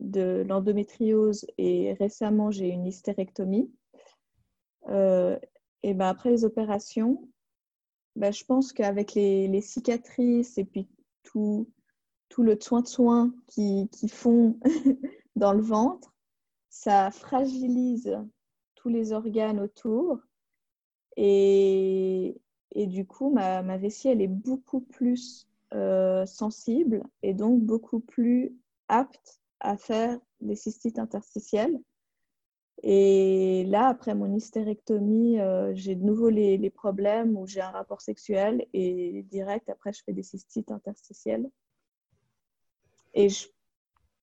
de 0.00 0.44
l'endométriose 0.48 1.46
et 1.58 1.92
récemment 1.94 2.50
j'ai 2.50 2.68
une 2.68 2.86
hystérectomie, 2.86 3.70
et 4.88 5.94
ben 5.94 6.06
après 6.08 6.30
les 6.30 6.44
opérations, 6.44 7.28
bah, 8.16 8.30
je 8.30 8.44
pense 8.44 8.72
qu'avec 8.72 9.14
les, 9.14 9.60
cicatrices 9.60 10.58
et 10.58 10.64
puis 10.64 10.88
tout, 11.22 11.68
tout 12.28 12.42
le 12.42 12.58
soin 12.60 12.82
de 12.82 12.86
soin 12.86 13.34
qui, 13.46 13.88
qui 13.90 14.08
font 14.08 14.58
dans 15.36 15.52
le 15.52 15.62
ventre, 15.62 16.14
ça 16.68 17.10
fragilise 17.10 18.18
tous 18.74 18.88
les 18.88 19.12
organes 19.12 19.60
autour. 19.60 20.18
Et, 21.16 22.40
et 22.72 22.86
du 22.86 23.06
coup, 23.06 23.30
ma, 23.30 23.62
ma, 23.62 23.76
vessie, 23.76 24.08
elle 24.08 24.22
est 24.22 24.28
beaucoup 24.28 24.80
plus 24.80 25.48
euh, 25.74 26.26
sensible 26.26 27.02
et 27.22 27.34
donc 27.34 27.62
beaucoup 27.62 28.00
plus 28.00 28.54
apte 28.88 29.40
à 29.60 29.76
faire 29.76 30.18
des 30.40 30.56
cystites 30.56 30.98
interstitielles. 30.98 31.78
Et 32.82 33.64
là, 33.68 33.88
après 33.88 34.14
mon 34.14 34.34
hystérectomie, 34.34 35.40
euh, 35.40 35.72
j'ai 35.74 35.94
de 35.94 36.04
nouveau 36.04 36.30
les, 36.30 36.70
problèmes 36.70 37.36
où 37.36 37.46
j'ai 37.46 37.60
un 37.60 37.70
rapport 37.70 38.00
sexuel 38.00 38.66
et 38.72 39.22
direct, 39.30 39.68
après, 39.68 39.92
je 39.92 40.02
fais 40.04 40.12
des 40.12 40.24
cystites 40.24 40.70
interstitielles. 40.72 41.48
Et 43.14 43.28
je, 43.28 43.46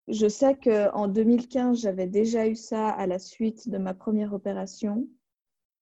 je 0.09 0.27
sais 0.27 0.55
qu'en 0.55 1.07
2015, 1.07 1.79
j'avais 1.79 2.07
déjà 2.07 2.47
eu 2.47 2.55
ça 2.55 2.89
à 2.89 3.07
la 3.07 3.19
suite 3.19 3.69
de 3.69 3.77
ma 3.77 3.93
première 3.93 4.33
opération. 4.33 5.07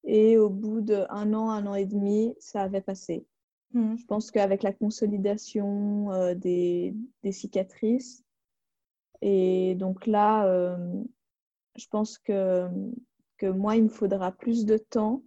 Et 0.03 0.37
au 0.37 0.49
bout 0.49 0.81
d'un 0.81 1.33
an, 1.33 1.49
un 1.49 1.65
an 1.65 1.75
et 1.75 1.85
demi, 1.85 2.35
ça 2.39 2.61
avait 2.61 2.81
passé. 2.81 3.25
Mmh. 3.73 3.97
Je 3.97 4.05
pense 4.05 4.31
qu'avec 4.31 4.63
la 4.63 4.73
consolidation 4.73 6.11
euh, 6.11 6.33
des, 6.33 6.95
des, 7.23 7.31
cicatrices, 7.33 8.23
et 9.21 9.75
donc 9.75 10.05
là, 10.05 10.45
euh, 10.47 11.03
je 11.75 11.87
pense 11.87 12.17
que, 12.17 12.67
que 13.37 13.47
moi, 13.47 13.75
il 13.75 13.83
me 13.83 13.89
faudra 13.89 14.31
plus 14.31 14.65
de 14.65 14.77
temps 14.77 15.23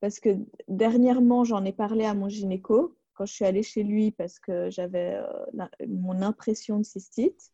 parce 0.00 0.20
que 0.20 0.30
dernièrement, 0.68 1.44
j'en 1.44 1.64
ai 1.64 1.72
parlé 1.72 2.04
à 2.04 2.14
mon 2.14 2.28
gynéco 2.28 2.96
quand 3.14 3.26
je 3.26 3.32
suis 3.32 3.44
allée 3.44 3.62
chez 3.62 3.82
lui 3.82 4.10
parce 4.10 4.38
que 4.38 4.70
j'avais 4.70 5.14
euh, 5.14 5.66
mon 5.88 6.22
impression 6.22 6.78
de 6.78 6.84
cystite. 6.84 7.52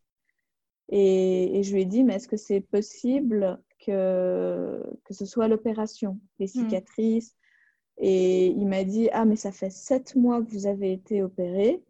Et, 0.94 1.62
je 1.62 1.72
lui 1.72 1.82
ai 1.82 1.84
dit, 1.86 2.04
mais 2.04 2.16
est-ce 2.16 2.28
que 2.28 2.36
c'est 2.36 2.60
possible 2.60 3.58
que, 3.84 4.82
que 5.04 5.14
ce 5.14 5.24
soit 5.24 5.48
l'opération, 5.48 6.20
les 6.38 6.46
hmm. 6.46 6.48
cicatrices? 6.48 7.34
Et 7.96 8.48
il 8.48 8.66
m'a 8.66 8.84
dit, 8.84 9.08
ah, 9.12 9.24
mais 9.24 9.36
ça 9.36 9.52
fait 9.52 9.70
sept 9.70 10.14
mois 10.16 10.42
que 10.42 10.50
vous 10.50 10.66
avez 10.66 10.92
été 10.92 11.22
opéré. 11.22 11.82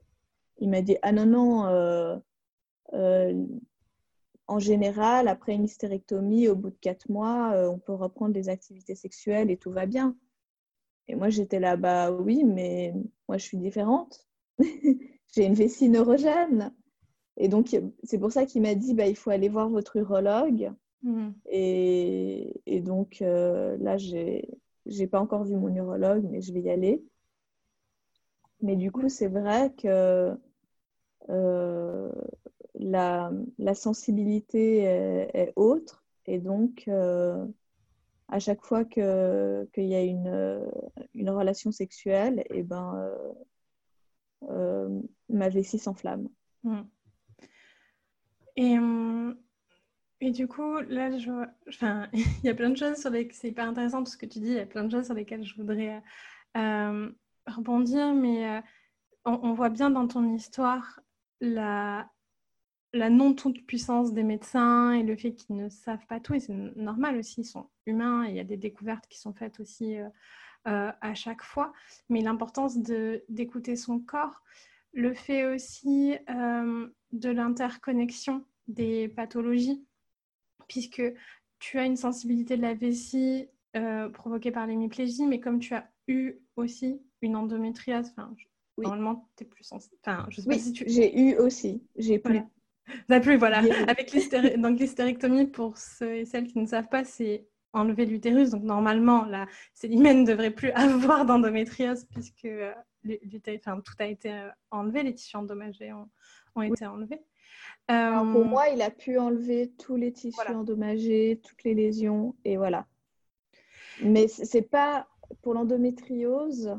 Il 0.59 0.71
m'a 0.71 0.83
dit, 0.83 0.97
ah 1.03 1.11
non, 1.11 1.27
non, 1.27 1.67
euh, 1.67 2.17
euh, 2.93 3.45
en 4.47 4.61
général, 4.61 5.27
après 5.27 5.55
une 5.55 5.65
hystérectomie, 5.65 6.47
au 6.47 6.55
bout 6.55 6.71
de 6.71 6.79
quatre 6.81 7.09
mois, 7.09 7.53
euh, 7.55 7.69
on 7.69 7.79
peut 7.79 7.95
reprendre 7.95 8.35
des 8.35 8.49
activités 8.49 8.95
sexuelles 8.95 9.51
et 9.51 9.57
tout 9.57 9.73
va 9.73 9.87
bien. 9.87 10.17
Et 11.09 11.17
moi, 11.17 11.29
j'étais 11.29 11.59
là, 11.59 11.77
bah 11.77 12.13
oui, 12.13 12.45
mais 12.45 12.95
moi, 13.29 13.37
je 13.37 13.45
suis 13.45 13.59
différente. 13.59 14.29
J'ai 15.35 15.45
une 15.45 15.55
vessie 15.55 15.89
neurogène. 15.89 16.73
Et 17.37 17.49
donc, 17.49 17.77
c'est 18.05 18.19
pour 18.19 18.33
ça 18.33 18.47
qu'il 18.47 18.63
m'a 18.63 18.75
dit, 18.75 18.95
bah, 18.95 19.07
il 19.07 19.17
faut 19.17 19.31
aller 19.31 19.49
voir 19.49 19.69
votre 19.69 19.97
urologue. 19.97 20.73
Mmh. 21.03 21.31
Et, 21.47 22.81
donc, 22.85 23.23
euh, 23.23 23.77
là, 23.79 23.97
je 23.99 24.43
n'ai 24.87 25.07
pas 25.07 25.21
encore 25.21 25.45
vu 25.45 25.57
mon 25.57 25.75
urologue, 25.75 26.27
mais 26.31 26.41
je 26.41 26.53
vais 26.53 26.61
y 26.61 26.71
aller. 26.71 27.03
Mais 28.61 28.77
du 28.77 28.93
coup, 28.93 29.09
c'est 29.09 29.29
vrai 29.29 29.73
que 29.75 30.37
euh, 31.29 32.13
la, 32.75 33.31
sensibilité 33.75 34.83
est, 34.83 35.53
autre 35.57 36.05
et 36.27 36.39
donc 36.39 36.85
euh, 36.87 37.45
à 38.29 38.39
chaque 38.39 38.63
fois 38.63 38.85
qu'il 38.85 39.03
y 39.03 39.95
a 39.95 40.03
une, 40.03 40.65
une, 41.15 41.31
relation 41.31 41.73
sexuelle, 41.73 42.41
et 42.51 42.59
eh 42.59 42.63
ben, 42.63 43.13
ma 45.29 45.49
vessie 45.49 45.79
s'enflamme. 45.79 46.29
Hmm. 46.63 46.83
Et, 48.57 48.77
et, 50.21 50.31
du 50.31 50.47
coup, 50.47 50.79
là, 50.89 51.09
il 52.13 52.45
y 52.45 52.49
a 52.49 52.55
plein 52.55 52.71
de 52.71 52.77
choses 52.77 52.97
sur 52.97 53.11
lesquelles 53.11 53.35
c'est 53.35 53.49
hyper 53.49 53.69
intéressant 53.69 54.05
tout 54.05 54.13
ce 54.13 54.17
que 54.17 54.27
tu 54.27 54.41
dis, 54.41 54.49
il 54.49 54.55
y 54.55 54.61
a 54.61 54.67
plein 54.67 54.85
de 54.85 54.91
choses 54.91 55.07
sur 55.07 55.15
lesquelles 55.15 55.45
je 55.45 55.57
voudrais 55.57 56.03
rebondir, 56.55 58.15
mais 58.15 58.63
on, 59.25 59.53
voit 59.53 59.71
bien 59.71 59.91
dans 59.91 60.07
ton 60.07 60.35
histoire 60.35 61.01
la, 61.41 62.09
la 62.93 63.11
non-toute-puissance 63.11 64.13
des 64.13 64.23
médecins 64.23 64.93
et 64.93 65.03
le 65.03 65.17
fait 65.17 65.33
qu'ils 65.33 65.57
ne 65.57 65.69
savent 65.69 66.07
pas 66.07 66.21
tout, 66.21 66.35
et 66.35 66.41
c'est 66.41 66.55
normal 66.77 67.17
aussi, 67.17 67.41
ils 67.41 67.47
sont 67.47 67.71
humains, 67.87 68.27
il 68.27 68.35
y 68.35 68.41
a 68.41 68.45
des 68.45 68.57
découvertes 68.57 69.07
qui 69.09 69.19
sont 69.19 69.33
faites 69.33 69.61
aussi 69.61 69.97
euh, 69.97 70.09
euh, 70.69 70.93
à 71.01 71.15
chaque 71.15 71.43
fois, 71.43 71.73
mais 72.09 72.21
l'importance 72.21 72.79
d'écouter 73.29 73.77
son 73.77 73.99
corps, 73.99 74.43
le 74.93 75.15
fait 75.15 75.47
aussi 75.47 76.17
euh, 76.29 76.87
de 77.13 77.31
l'interconnexion 77.31 78.45
des 78.69 79.09
pathologies, 79.09 79.85
puisque 80.69 81.03
tu 81.59 81.79
as 81.79 81.85
une 81.85 81.97
sensibilité 81.97 82.57
de 82.57 82.63
la 82.63 82.75
vessie 82.75 83.49
provoquée 84.13 84.51
par 84.51 84.67
l'hémiplégie, 84.67 85.27
mais 85.27 85.41
comme 85.41 85.59
tu 85.59 85.75
as 85.75 85.91
eu 86.09 86.35
aussi 86.57 87.01
une 87.23 87.37
endométriose, 87.37 88.11
enfin, 88.11 88.35
normalement, 88.77 89.29
tu 89.37 89.45
es 89.45 89.47
plus 89.47 89.65
sensible. 89.65 89.97
Enfin, 90.05 90.27
je 90.31 90.41
sais 90.41 90.49
pas 90.49 90.59
si 90.59 90.73
tu... 90.73 90.85
j'ai 90.87 91.19
eu 91.19 91.37
aussi, 91.37 91.83
j'ai 91.97 92.19
plus 92.19 92.43
ça 93.09 93.21
plus, 93.21 93.37
voilà. 93.37 93.63
Avec 93.89 94.13
l'hystérectomie, 94.79 95.47
pour 95.47 95.79
ceux 95.79 96.17
et 96.17 96.25
celles 96.25 96.47
qui 96.47 96.59
ne 96.59 96.67
savent 96.67 96.89
pas, 96.89 97.05
c'est 97.05 97.47
enlever 97.73 98.07
l'utérus. 98.07 98.51
Donc 98.51 98.65
normalement, 98.65 99.25
la 99.25 99.47
célimène 99.75 100.23
ne 100.23 100.27
devrait 100.27 100.51
plus 100.51 100.71
avoir 100.75 101.25
d'endométriose 101.25 102.05
puisque 102.11 102.49
enfin, 103.05 103.81
tout 103.81 103.95
a 103.99 104.07
été 104.07 104.33
euh, 104.33 104.49
enlevé, 104.71 105.03
les 105.03 105.15
tissus 105.15 105.37
endommagés 105.37 105.93
ont, 105.93 106.63
été 106.63 106.87
enlevés. 106.87 107.23
pour 107.87 107.97
euh, 107.97 108.45
moi, 108.45 108.69
il 108.69 108.83
a 108.83 108.91
pu 108.91 109.19
enlever 109.19 109.73
tous 109.79 109.97
les 109.97 110.13
tissus 110.13 110.41
endommagés, 110.49 111.41
toutes 111.43 111.65
les 111.65 111.75
lésions, 111.75 112.35
et 112.45 112.57
voilà. 112.57 112.87
Mais 114.03 114.29
c'est 114.29 114.63
pas 114.63 115.07
pour 115.43 115.55
l'endométriose, 115.55 116.77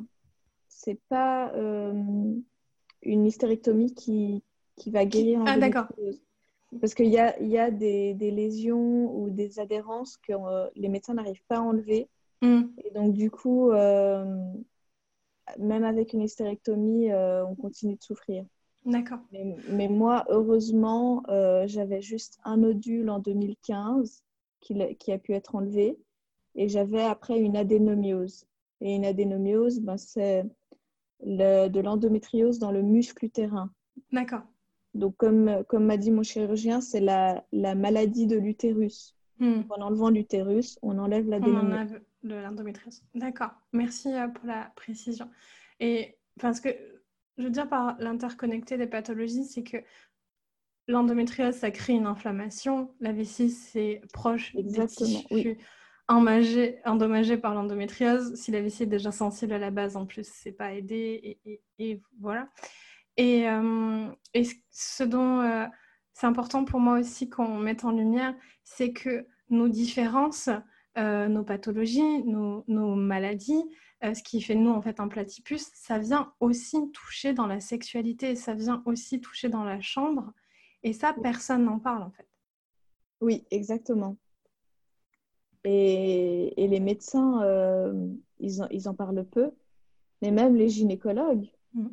c'est 0.67 0.99
pas 1.09 1.51
euh, 1.53 2.33
une 3.01 3.25
hystérectomie 3.25 3.93
qui, 3.93 4.43
qui 4.75 4.91
va 4.91 5.05
guérir 5.05 5.41
Ah, 5.45 5.57
d'accord. 5.57 5.87
Parce 6.81 6.93
qu'il 6.95 7.09
y 7.09 7.19
a, 7.19 7.39
y 7.41 7.57
a 7.57 7.69
des, 7.69 8.15
des, 8.15 8.31
lésions 8.31 9.15
ou 9.15 9.29
des 9.29 9.59
adhérences 9.59 10.17
que 10.17 10.33
euh, 10.33 10.67
les 10.75 10.89
médecins 10.89 11.13
n'arrivent 11.13 11.43
pas 11.47 11.57
à 11.57 11.61
enlever. 11.61 12.09
Hmm. 12.41 12.63
Et 12.83 12.91
donc, 12.91 13.13
du 13.13 13.29
coup, 13.29 13.71
même 15.59 15.83
avec 15.83 16.13
une 16.13 16.21
hystérectomie, 16.21 17.11
euh, 17.11 17.45
on 17.45 17.55
continue 17.55 17.95
de 17.95 18.03
souffrir. 18.03 18.45
D'accord. 18.85 19.19
Mais, 19.31 19.55
mais, 19.69 19.87
moi, 19.87 20.25
heureusement, 20.29 21.23
j'avais 21.65 22.01
juste 22.01 22.39
un 22.43 22.57
nodule 22.57 23.09
en 23.09 23.19
2015 23.19 24.23
qui, 24.59 24.75
qui, 24.97 25.11
a 25.11 25.17
pu 25.17 25.33
être 25.33 25.55
enlevé. 25.55 25.97
Et 26.55 26.67
j'avais 26.67 27.01
après 27.01 27.39
une 27.39 27.55
adénomiose. 27.55 28.45
Et 28.81 28.95
une 28.95 29.05
adénomiose, 29.05 29.79
ben, 29.79 29.97
c'est 29.97 30.43
le, 31.23 31.69
de 31.69 31.79
l'endométriose 31.79 32.59
dans 32.59 32.71
le 32.71 32.81
muscle 32.81 33.23
utérin. 33.23 33.71
D'accord. 34.11 34.41
Donc, 34.93 35.15
comme, 35.17 35.63
comme 35.67 35.85
m'a 35.85 35.97
dit 35.97 36.11
mon 36.11 36.23
chirurgien, 36.23 36.81
c'est 36.81 36.99
la, 36.99 37.43
la 37.51 37.75
maladie 37.75 38.27
de 38.27 38.37
l'utérus. 38.37 39.15
Hmm. 39.39 39.61
En 39.69 39.81
enlevant 39.81 40.09
l'utérus, 40.09 40.77
on 40.81 40.97
enlève 40.99 41.27
l'adénomiose. 41.27 41.99
De 42.23 42.35
l'endométriose. 42.35 43.03
D'accord. 43.15 43.51
Merci 43.73 44.13
euh, 44.13 44.27
pour 44.27 44.45
la 44.45 44.71
précision. 44.75 45.29
Et 45.79 46.17
parce 46.39 46.61
que, 46.61 46.69
je 47.37 47.43
veux 47.43 47.49
dire, 47.49 47.67
par 47.67 47.97
l'interconnecté 47.99 48.77
des 48.77 48.87
pathologies, 48.87 49.43
c'est 49.45 49.63
que 49.63 49.77
l'endométriose, 50.87 51.55
ça 51.55 51.71
crée 51.71 51.93
une 51.93 52.05
inflammation. 52.05 52.93
La 52.99 53.11
vessie, 53.11 53.49
c'est 53.49 54.01
proche 54.13 54.55
Exactement, 54.55 55.09
des 55.09 55.15
tissus 55.15 55.27
oui. 55.31 55.57
endommagés, 56.85 57.37
par 57.37 57.53
l'endométriose. 57.53 58.35
Si 58.35 58.51
la 58.51 58.61
vessie 58.61 58.83
est 58.83 58.87
déjà 58.87 59.11
sensible 59.11 59.53
à 59.53 59.59
la 59.59 59.71
base, 59.71 59.97
en 59.97 60.05
plus, 60.05 60.27
c'est 60.31 60.51
pas 60.51 60.73
aidé. 60.73 61.39
Et, 61.45 61.51
et, 61.51 61.61
et 61.79 62.01
voilà. 62.19 62.49
Et, 63.17 63.49
euh, 63.49 64.09
et, 64.33 64.43
ce 64.71 65.03
dont 65.03 65.41
euh, 65.41 65.65
c'est 66.13 66.27
important 66.27 66.65
pour 66.65 66.79
moi 66.79 66.99
aussi 66.99 67.29
qu'on 67.29 67.57
mette 67.57 67.83
en 67.85 67.91
lumière, 67.91 68.33
c'est 68.63 68.93
que 68.93 69.27
nos 69.49 69.67
différences, 69.67 70.49
euh, 70.97 71.27
nos 71.27 71.43
pathologies, 71.43 72.23
nos, 72.23 72.63
nos 72.67 72.95
maladies, 72.95 73.63
euh, 74.03 74.13
ce 74.13 74.21
qui 74.23 74.41
fait 74.41 74.55
de 74.55 74.59
nous 74.59 74.71
en 74.71 74.81
fait 74.81 74.99
un 74.99 75.07
platypus, 75.07 75.69
ça 75.73 75.97
vient 75.97 76.33
aussi 76.39 76.77
toucher 76.91 77.33
dans 77.33 77.47
la 77.47 77.59
sexualité, 77.59 78.35
ça 78.35 78.53
vient 78.53 78.83
aussi 78.85 79.19
toucher 79.21 79.49
dans 79.49 79.63
la 79.63 79.81
chambre. 79.81 80.33
Et 80.83 80.93
ça, 80.93 81.15
personne 81.21 81.65
n'en 81.65 81.79
parle 81.79 82.03
en 82.03 82.11
fait. 82.11 82.27
Oui, 83.21 83.45
exactement. 83.51 84.17
Et, 85.63 86.61
et 86.61 86.67
les 86.67 86.79
médecins, 86.79 87.41
euh, 87.43 88.09
ils, 88.39 88.61
en, 88.61 88.67
ils, 88.69 88.89
en, 88.89 88.93
parlent 88.93 89.23
peu, 89.23 89.51
mais 90.21 90.31
même 90.31 90.55
les 90.55 90.67
gynécologues. 90.67 91.49
Mmh. 91.73 91.87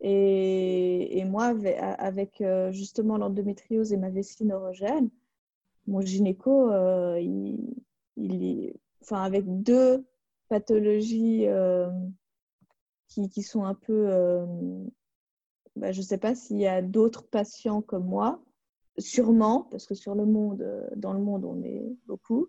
Et, 0.00 1.18
et, 1.18 1.24
moi, 1.24 1.54
avec 1.98 2.42
justement 2.70 3.18
l'endométriose 3.18 3.92
et 3.92 3.98
ma 3.98 4.08
vessie 4.08 4.44
neurogène, 4.44 5.10
mon 5.86 6.00
gynéco, 6.00 6.70
euh, 6.70 7.18
il, 7.20 7.58
il, 8.20 8.74
enfin, 9.02 9.22
avec 9.22 9.44
deux 9.46 10.04
pathologies 10.48 11.46
euh, 11.46 11.90
qui, 13.08 13.28
qui, 13.30 13.42
sont 13.42 13.64
un 13.64 13.74
peu. 13.74 14.06
Euh, 14.08 14.46
bah, 15.76 15.92
je 15.92 16.00
ne 16.00 16.04
sais 16.04 16.18
pas 16.18 16.34
s'il 16.34 16.58
y 16.58 16.66
a 16.66 16.82
d'autres 16.82 17.26
patients 17.28 17.82
comme 17.82 18.06
moi, 18.06 18.42
sûrement, 18.98 19.68
parce 19.70 19.86
que 19.86 19.94
sur 19.94 20.14
le 20.14 20.26
monde, 20.26 20.64
dans 20.96 21.12
le 21.12 21.20
monde, 21.20 21.44
on 21.44 21.62
est 21.62 21.96
beaucoup. 22.06 22.48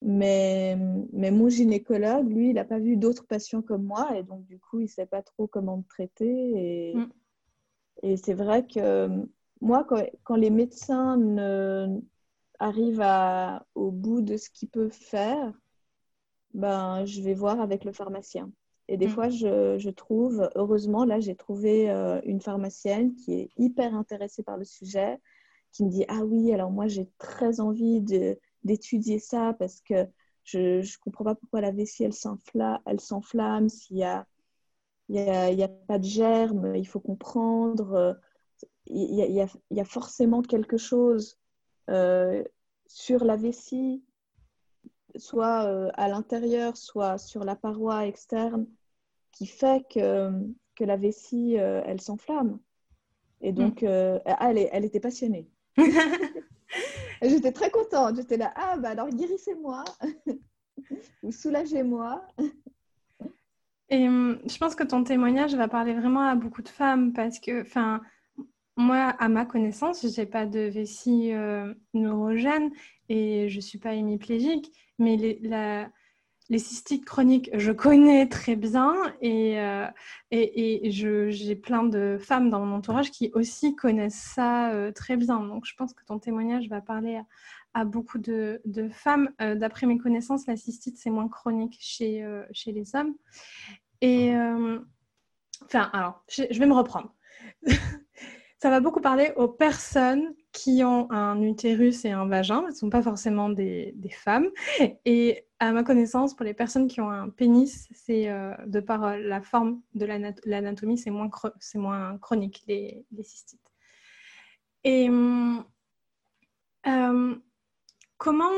Mais, 0.00 0.78
mais 1.12 1.32
mon 1.32 1.48
gynécologue, 1.48 2.30
lui, 2.30 2.50
il 2.50 2.54
n'a 2.54 2.64
pas 2.64 2.78
vu 2.78 2.96
d'autres 2.96 3.26
patients 3.26 3.62
comme 3.62 3.82
moi 3.82 4.16
et 4.16 4.22
donc 4.22 4.44
du 4.44 4.60
coup, 4.60 4.78
il 4.78 4.84
ne 4.84 4.88
sait 4.88 5.06
pas 5.06 5.22
trop 5.22 5.48
comment 5.48 5.78
me 5.78 5.82
traiter. 5.82 6.92
Et, 6.92 6.94
Mm. 6.94 7.12
et 8.02 8.16
c'est 8.16 8.34
vrai 8.34 8.66
que 8.66 9.08
moi, 9.60 9.84
quand, 9.84 10.02
quand, 10.24 10.36
les 10.36 10.50
médecins 10.50 11.16
ne, 11.16 12.00
arrivent 12.58 13.00
à, 13.02 13.66
au 13.74 13.90
bout 13.90 14.20
de 14.20 14.36
ce 14.36 14.50
qu'ils 14.50 14.68
peuvent 14.68 14.90
faire, 14.90 15.52
ben, 16.54 17.04
je 17.04 17.22
vais 17.22 17.34
voir 17.34 17.60
avec 17.60 17.84
le 17.84 17.92
pharmacien. 17.92 18.50
Et 18.88 18.96
des 18.96 19.06
Mm. 19.06 19.10
fois, 19.10 19.28
je, 19.28 19.76
je, 19.78 19.90
trouve, 19.90 20.48
heureusement, 20.54 21.04
là, 21.04 21.20
j'ai 21.20 21.36
trouvé 21.36 21.90
euh, 21.90 22.20
une 22.24 22.40
pharmacienne 22.40 23.14
qui 23.14 23.34
est 23.34 23.50
hyper 23.56 23.94
intéressée 23.94 24.42
par 24.42 24.56
le 24.56 24.64
sujet, 24.64 25.18
qui 25.72 25.84
me 25.84 25.90
dit, 25.90 26.04
ah 26.08 26.24
oui, 26.24 26.52
alors 26.52 26.70
moi, 26.70 26.88
j'ai 26.88 27.08
très 27.18 27.60
envie 27.60 28.00
d'étudier 28.64 29.18
ça 29.18 29.54
parce 29.58 29.80
que 29.82 30.06
je 30.44 30.78
ne 30.78 31.00
comprends 31.02 31.24
pas 31.24 31.34
pourquoi 31.34 31.60
la 31.60 31.70
vessie 31.70 32.04
elle 32.04 32.14
s'enflamme 33.00 33.68
s'il 33.68 33.98
y 33.98 34.04
a 34.04 34.26
y 35.10 35.18
a, 35.18 35.50
y 35.50 35.62
a, 35.62 35.68
pas 35.68 35.98
de 35.98 36.04
germes 36.04 36.74
il 36.74 36.86
faut 36.86 37.00
comprendre 37.00 38.18
il 38.86 39.14
y 39.14 39.40
a, 39.40 39.46
y 39.70 39.84
forcément 39.84 40.42
quelque 40.42 40.78
chose 40.78 41.37
euh, 41.37 41.37
sur 42.86 43.24
la 43.24 43.36
vessie 43.36 44.02
soit 45.16 45.64
euh, 45.64 45.90
à 45.94 46.08
l'intérieur 46.08 46.76
soit 46.76 47.18
sur 47.18 47.44
la 47.44 47.56
paroi 47.56 48.06
externe 48.06 48.66
qui 49.32 49.46
fait 49.46 49.84
que, 49.90 50.30
que 50.74 50.84
la 50.84 50.96
vessie 50.96 51.58
euh, 51.58 51.82
elle 51.86 52.00
s'enflamme 52.00 52.58
et 53.40 53.52
donc 53.52 53.82
mm. 53.82 53.86
elle, 53.86 54.68
elle 54.72 54.84
était 54.84 55.00
passionnée 55.00 55.48
J'étais 57.22 57.52
très 57.52 57.70
contente. 57.70 58.16
J'étais 58.16 58.36
là, 58.36 58.52
ah, 58.56 58.76
bah 58.76 58.90
alors 58.90 59.08
guérissez-moi 59.08 59.84
ou 61.22 61.32
soulagez-moi. 61.32 62.24
Et 63.90 64.06
hum, 64.06 64.38
je 64.46 64.58
pense 64.58 64.74
que 64.74 64.84
ton 64.84 65.02
témoignage 65.02 65.54
va 65.54 65.68
parler 65.68 65.94
vraiment 65.94 66.26
à 66.26 66.34
beaucoup 66.34 66.62
de 66.62 66.68
femmes 66.68 67.12
parce 67.12 67.38
que, 67.38 67.62
enfin, 67.62 68.02
moi, 68.78 69.08
à 69.18 69.28
ma 69.28 69.44
connaissance, 69.44 70.06
je 70.06 70.20
n'ai 70.20 70.26
pas 70.26 70.46
de 70.46 70.60
vessie 70.60 71.32
euh, 71.32 71.74
neurogène 71.94 72.70
et 73.08 73.48
je 73.48 73.56
ne 73.56 73.60
suis 73.60 73.78
pas 73.78 73.94
hémiplégique, 73.94 74.72
mais 74.98 75.16
les, 75.16 75.40
la, 75.42 75.90
les 76.48 76.60
cystites 76.60 77.04
chroniques, 77.04 77.50
je 77.54 77.72
connais 77.72 78.28
très 78.28 78.54
bien 78.54 78.94
et, 79.20 79.58
euh, 79.60 79.86
et, 80.30 80.86
et 80.86 80.90
j'ai 80.92 81.56
plein 81.56 81.82
de 81.82 82.18
femmes 82.20 82.50
dans 82.50 82.64
mon 82.64 82.76
entourage 82.76 83.10
qui 83.10 83.32
aussi 83.34 83.74
connaissent 83.74 84.14
ça 84.14 84.70
euh, 84.72 84.92
très 84.92 85.16
bien. 85.16 85.40
Donc, 85.40 85.66
je 85.66 85.74
pense 85.74 85.92
que 85.92 86.04
ton 86.04 86.20
témoignage 86.20 86.68
va 86.68 86.80
parler 86.80 87.16
à, 87.16 87.24
à 87.74 87.84
beaucoup 87.84 88.18
de, 88.18 88.62
de 88.64 88.88
femmes. 88.88 89.30
D'après 89.40 89.86
mes 89.86 89.98
connaissances, 89.98 90.46
la 90.46 90.56
cystite, 90.56 90.98
c'est 90.98 91.10
moins 91.10 91.28
chronique 91.28 91.76
chez, 91.80 92.24
chez 92.52 92.72
les 92.72 92.94
hommes. 92.94 93.14
Et, 94.00 94.34
euh, 94.34 94.78
enfin, 95.64 95.90
alors, 95.92 96.22
je, 96.28 96.44
je 96.50 96.58
vais 96.58 96.66
me 96.66 96.74
reprendre. 96.74 97.14
ça 98.60 98.70
va 98.70 98.80
beaucoup 98.80 99.00
parler 99.00 99.32
aux 99.36 99.46
personnes 99.46 100.34
qui 100.52 100.82
ont 100.82 101.10
un 101.12 101.40
utérus 101.42 102.04
et 102.04 102.10
un 102.10 102.26
vagin. 102.26 102.62
Ce 102.62 102.68
ne 102.68 102.74
sont 102.74 102.90
pas 102.90 103.02
forcément 103.02 103.48
des, 103.48 103.94
femmes. 104.12 104.48
Et 105.04 105.46
à 105.60 105.70
ma 105.70 105.84
connaissance, 105.84 106.34
pour 106.34 106.44
les 106.44 106.54
personnes 106.54 106.88
qui 106.88 107.00
ont 107.00 107.10
un 107.10 107.28
pénis, 107.28 107.88
c'est 107.92 108.28
euh, 108.28 108.52
de 108.66 108.80
par 108.80 109.04
euh, 109.04 109.18
la 109.18 109.42
forme 109.42 109.80
de 109.94 110.06
l'anatomie, 110.44 110.98
c'est 110.98 111.10
moins, 111.10 112.18
chronique, 112.18 112.64
les, 112.66 113.04
cystites. 113.22 113.60
Et 114.82 115.08
euh, 115.08 115.62
comment... 118.16 118.50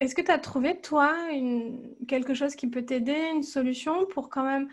Est-ce 0.00 0.14
que 0.14 0.22
tu 0.22 0.30
as 0.30 0.38
trouvé, 0.38 0.80
toi, 0.80 1.14
quelque 2.08 2.32
chose 2.32 2.56
qui 2.56 2.68
peut 2.68 2.86
t'aider, 2.86 3.30
une 3.34 3.42
solution 3.42 4.06
pour 4.06 4.30
quand 4.30 4.44
même 4.44 4.70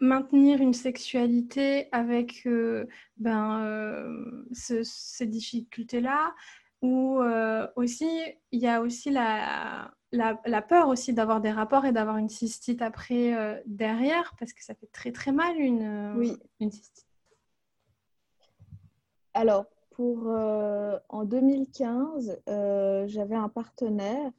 maintenir 0.00 0.60
une 0.60 0.72
sexualité 0.72 1.88
avec 1.92 2.46
euh, 2.46 2.86
ben, 3.18 3.62
euh, 3.62 4.44
ce, 4.52 4.82
ces 4.82 5.26
difficultés-là 5.26 6.34
ou 6.80 7.20
euh, 7.20 7.68
aussi 7.76 8.08
il 8.52 8.60
y 8.60 8.66
a 8.66 8.80
aussi 8.80 9.10
la, 9.10 9.92
la, 10.12 10.40
la 10.46 10.62
peur 10.62 10.88
aussi 10.88 11.12
d'avoir 11.12 11.42
des 11.42 11.50
rapports 11.50 11.84
et 11.84 11.92
d'avoir 11.92 12.16
une 12.16 12.30
cystite 12.30 12.80
après 12.80 13.62
derrière 13.66 14.34
parce 14.38 14.54
que 14.54 14.64
ça 14.64 14.74
fait 14.74 14.90
très 14.90 15.12
très 15.12 15.32
mal 15.32 15.58
une, 15.58 16.14
oui. 16.16 16.38
une 16.58 16.72
cystite. 16.72 17.06
Alors 19.34 19.66
pour 19.90 20.28
en 20.28 21.24
2015 21.24 22.40
j'avais 23.06 23.36
un 23.36 23.50
partenaire 23.50 24.32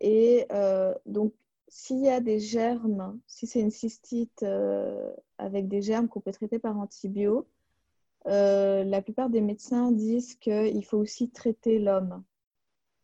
et 0.00 0.48
donc 1.06 1.32
s'il 1.68 2.04
y 2.04 2.08
a 2.08 2.20
des 2.20 2.38
germes, 2.38 3.18
si 3.26 3.46
c'est 3.46 3.60
une 3.60 3.70
cystite 3.70 4.42
euh, 4.42 5.12
avec 5.38 5.68
des 5.68 5.82
germes 5.82 6.08
qu'on 6.08 6.20
peut 6.20 6.32
traiter 6.32 6.58
par 6.58 6.78
antibio, 6.78 7.46
euh, 8.26 8.84
la 8.84 9.02
plupart 9.02 9.30
des 9.30 9.40
médecins 9.40 9.92
disent 9.92 10.36
qu'il 10.36 10.84
faut 10.84 10.98
aussi 10.98 11.30
traiter 11.30 11.78
l'homme. 11.78 12.24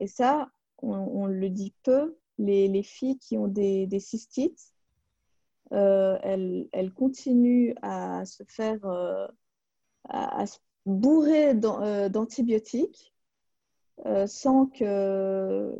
Et 0.01 0.07
ça, 0.07 0.51
on, 0.79 1.27
le 1.27 1.48
dit 1.48 1.75
peu. 1.83 2.16
Les, 2.38 2.66
les 2.66 2.83
filles 2.83 3.18
qui 3.18 3.37
ont 3.38 3.46
des, 3.46 3.88
cystites, 4.01 4.72
euh, 5.72 6.18
elles, 6.22 6.92
continuent 6.94 7.75
à 7.83 8.25
se 8.25 8.42
faire, 8.44 8.81
à, 10.09 10.46
se 10.46 10.59
bourrer 10.87 11.55
d'antibiotiques 11.55 13.14
sans 14.27 14.66
que, 14.66 15.72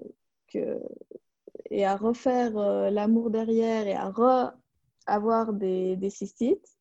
et 1.73 1.85
à 1.87 1.97
refaire 1.97 2.53
l'amour 2.91 3.31
derrière 3.31 3.87
et 3.87 3.95
à 3.95 4.11
re 4.11 4.53
avoir 5.07 5.53
des, 5.53 5.97
des 5.97 6.11
cystites. 6.11 6.79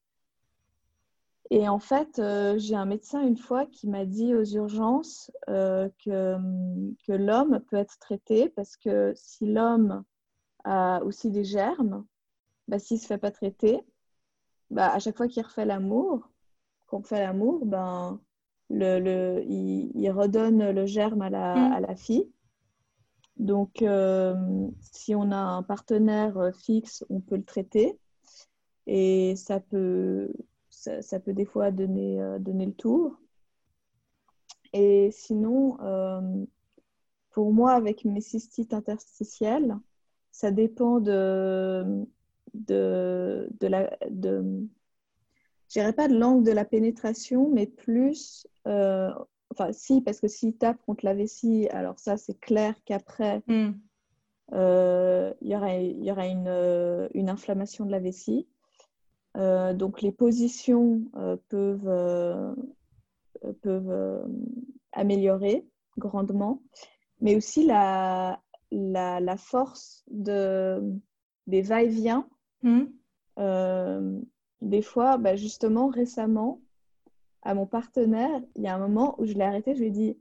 Et 1.49 1.67
en 1.67 1.80
fait, 1.80 2.19
euh, 2.19 2.58
j'ai 2.58 2.75
un 2.75 2.86
médecin 2.86 3.21
une 3.21 3.38
fois 3.38 3.65
qui 3.65 3.89
m'a 3.89 4.06
dit 4.06 4.36
aux 4.36 4.45
urgences 4.45 5.32
euh, 5.49 5.89
que, 6.04 6.38
que 7.06 7.12
l'homme 7.12 7.60
peut 7.67 7.77
être 7.77 7.99
traité 7.99 8.49
parce 8.49 8.77
que 8.77 9.12
si 9.15 9.45
l'homme 9.45 10.04
a 10.63 11.01
aussi 11.04 11.30
des 11.30 11.43
germes, 11.43 12.06
bah, 12.67 12.80
s'il 12.80 12.95
ne 12.97 13.01
se 13.01 13.08
fait 13.08 13.17
pas 13.17 13.32
traiter, 13.32 13.82
bah, 14.69 14.93
à 14.93 14.99
chaque 14.99 15.17
fois 15.17 15.27
qu'il 15.27 15.43
refait 15.43 15.65
l'amour, 15.65 16.30
qu'on 16.88 17.04
fait 17.04 17.19
l'amour, 17.19 17.65
ben, 17.65 18.21
le, 18.69 18.99
le, 18.99 19.43
il, 19.45 20.10
redonne 20.12 20.71
le 20.71 20.86
germe 20.86 21.21
à 21.21 21.30
la, 21.30 21.56
mm. 21.56 21.73
à 21.73 21.80
la 21.82 21.95
fille. 21.95 22.32
Donc, 23.41 23.82
euh, 23.82 24.36
si 24.82 25.15
on 25.15 25.32
a 25.32 25.36
un 25.36 25.63
partenaire 25.63 26.51
fixe, 26.54 27.04
on 27.10 27.21
peut 27.21 27.38
le 27.38 27.43
traiter. 27.43 27.97
Et 28.86 29.36
ça 29.36 29.60
peut, 29.60 30.32
ça, 30.69 31.19
peut 31.19 31.34
des 31.34 31.45
fois 31.45 31.71
donner, 31.71 32.21
euh, 32.21 32.38
donner 32.38 32.67
le 32.67 32.73
tour. 32.73 33.19
Et 34.73 35.10
sinon, 35.12 35.82
euh, 35.82 36.45
pour 37.32 37.51
moi, 37.51 37.71
avec 37.73 38.06
mes 38.06 38.21
cystites 38.21 38.75
interstitielles, 38.75 39.75
ça 40.32 40.51
dépend 40.51 40.99
de, 40.99 42.06
de, 42.54 43.49
de 43.60 43.67
la. 43.67 43.89
Pas 45.93 46.08
de 46.08 46.15
l'angle 46.15 46.43
de 46.45 46.51
la 46.51 46.65
pénétration, 46.65 47.49
mais 47.49 47.65
plus. 47.65 48.45
Euh, 49.51 49.63
enfin, 49.63 49.73
si, 49.73 50.01
parce 50.01 50.19
que 50.19 50.27
s'il 50.27 50.55
tape 50.57 50.81
contre 50.85 51.05
la 51.05 51.13
vessie, 51.13 51.67
alors 51.69 51.99
ça, 51.99 52.17
c'est 52.17 52.39
clair 52.39 52.75
qu'après, 52.85 53.41
hmm. 53.47 53.73
il 54.51 55.47
y 55.47 55.55
aura, 55.55 55.75
y 55.77 56.11
aura 56.11 56.27
une, 56.27 57.09
une, 57.13 57.29
inflammation 57.29 57.85
de 57.85 57.91
la 57.91 57.99
vessie. 57.99 58.47
Euh, 59.37 59.73
donc 59.73 60.01
les 60.01 60.11
positions 60.11 61.03
euh, 61.15 61.37
peuvent, 61.47 61.87
euh, 61.87 62.53
peuvent 63.61 64.25
améliorer 64.91 65.65
grandement, 65.97 66.61
mais 67.21 67.35
aussi 67.35 67.65
la, 67.65 68.41
la, 68.71 69.37
force 69.37 70.03
de, 70.09 70.81
des 71.47 71.61
va-et-vient. 71.61 72.27
Hmm. 72.63 72.85
des 74.61 74.81
fois, 74.81 75.17
bah, 75.17 75.35
justement, 75.35 75.87
récemment, 75.87 76.61
à 77.43 77.54
mon 77.54 77.65
partenaire, 77.65 78.41
il 78.56 78.63
y 78.63 78.67
a 78.67 78.75
un 78.75 78.80
moment 78.80 79.15
où 79.19 79.25
je 79.25 79.34
l'ai 79.34 79.43
arrêté, 79.43 79.73
je 79.73 79.80
lui 79.80 79.88
ai 79.88 79.91
dit, 79.91 80.17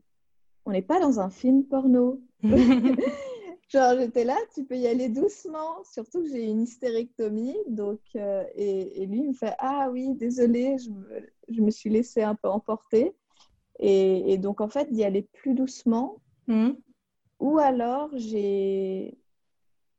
on 0.65 0.71
n'est 0.71 0.81
pas 0.81 0.99
dans 0.99 1.19
un 1.19 1.29
film 1.29 1.63
porno. 1.63 2.21
Genre, 3.71 3.95
j'étais 3.97 4.25
là, 4.25 4.35
tu 4.53 4.65
peux 4.65 4.75
y 4.75 4.85
aller 4.85 5.07
doucement, 5.07 5.81
surtout 5.85 6.23
que 6.23 6.29
j'ai 6.29 6.43
une 6.43 6.63
hystérectomie. 6.63 7.55
Donc, 7.67 8.01
euh, 8.17 8.43
et, 8.55 9.05
lui, 9.05 9.19
il 9.19 9.27
me 9.29 9.33
fait 9.33 9.55
Ah 9.59 9.89
oui, 9.91 10.13
désolé, 10.13 10.77
je 10.77 10.89
me, 10.89 11.29
je 11.47 11.61
me 11.61 11.71
suis 11.71 11.89
laissée 11.89 12.21
un 12.21 12.35
peu 12.35 12.49
emporter. 12.49 13.15
Et, 13.79 14.37
donc, 14.37 14.61
en 14.61 14.67
fait, 14.67 14.91
d'y 14.91 15.03
aller 15.03 15.21
plus 15.21 15.53
doucement. 15.53 16.17
Hmm. 16.47 16.71
Ou 17.39 17.59
alors, 17.59 18.09
j'ai 18.17 19.17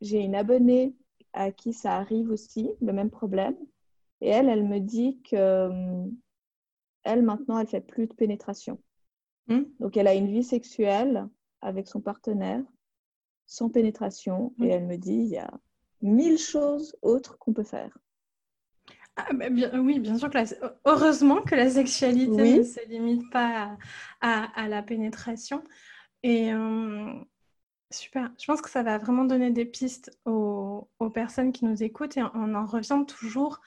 une 0.02 0.34
abonnée 0.34 0.94
à 1.32 1.50
qui 1.50 1.72
ça 1.72 1.96
arrive 1.96 2.30
aussi, 2.30 2.70
le 2.80 2.92
même 2.92 3.10
problème. 3.10 3.56
Et 4.20 4.28
elle, 4.28 4.50
elle 4.50 4.68
me 4.68 4.78
dit 4.78 5.20
que 5.22 5.70
elle, 7.04 7.22
maintenant, 7.22 7.58
elle 7.58 7.66
fait 7.66 7.80
plus 7.80 8.06
de 8.06 8.14
pénétration. 8.14 8.80
Hmm? 9.48 9.62
Donc, 9.80 9.96
elle 9.96 10.06
a 10.06 10.14
une 10.14 10.28
vie 10.28 10.44
sexuelle 10.44 11.28
avec 11.60 11.88
son 11.88 12.00
partenaire 12.00 12.62
sans 13.46 13.68
pénétration. 13.68 14.54
Et 14.62 14.68
elle 14.68 14.86
me 14.86 14.96
dit, 14.96 15.14
il 15.14 15.28
y 15.28 15.38
a 15.38 15.50
mille 16.00 16.38
choses 16.38 16.96
autres 17.02 17.38
qu'on 17.38 17.52
peut 17.52 17.62
faire. 17.62 17.96
Ah, 19.16 19.28
bah, 19.34 19.46
oui, 19.74 19.98
bien 19.98 20.16
sûr 20.16 20.30
que 20.30 20.38
heureusement 20.86 21.42
que 21.42 21.54
la 21.54 21.68
sexualité 21.68 22.58
ne 22.58 22.62
se 22.62 22.88
limite 22.88 23.30
pas 23.30 23.76
à, 24.20 24.68
la 24.68 24.82
pénétration. 24.82 25.62
Et 26.22 26.52
euh, 26.52 27.12
super, 27.90 28.30
je 28.40 28.46
pense 28.46 28.62
que 28.62 28.70
ça 28.70 28.82
va 28.82 28.96
vraiment 28.96 29.24
donner 29.24 29.50
des 29.50 29.66
pistes 29.66 30.18
aux, 30.24 30.88
personnes 31.14 31.52
qui 31.52 31.66
nous 31.66 31.82
écoutent 31.82 32.16
et 32.16 32.22
on 32.22 32.54
en 32.54 32.64
revient 32.64 33.04
toujours 33.06 33.60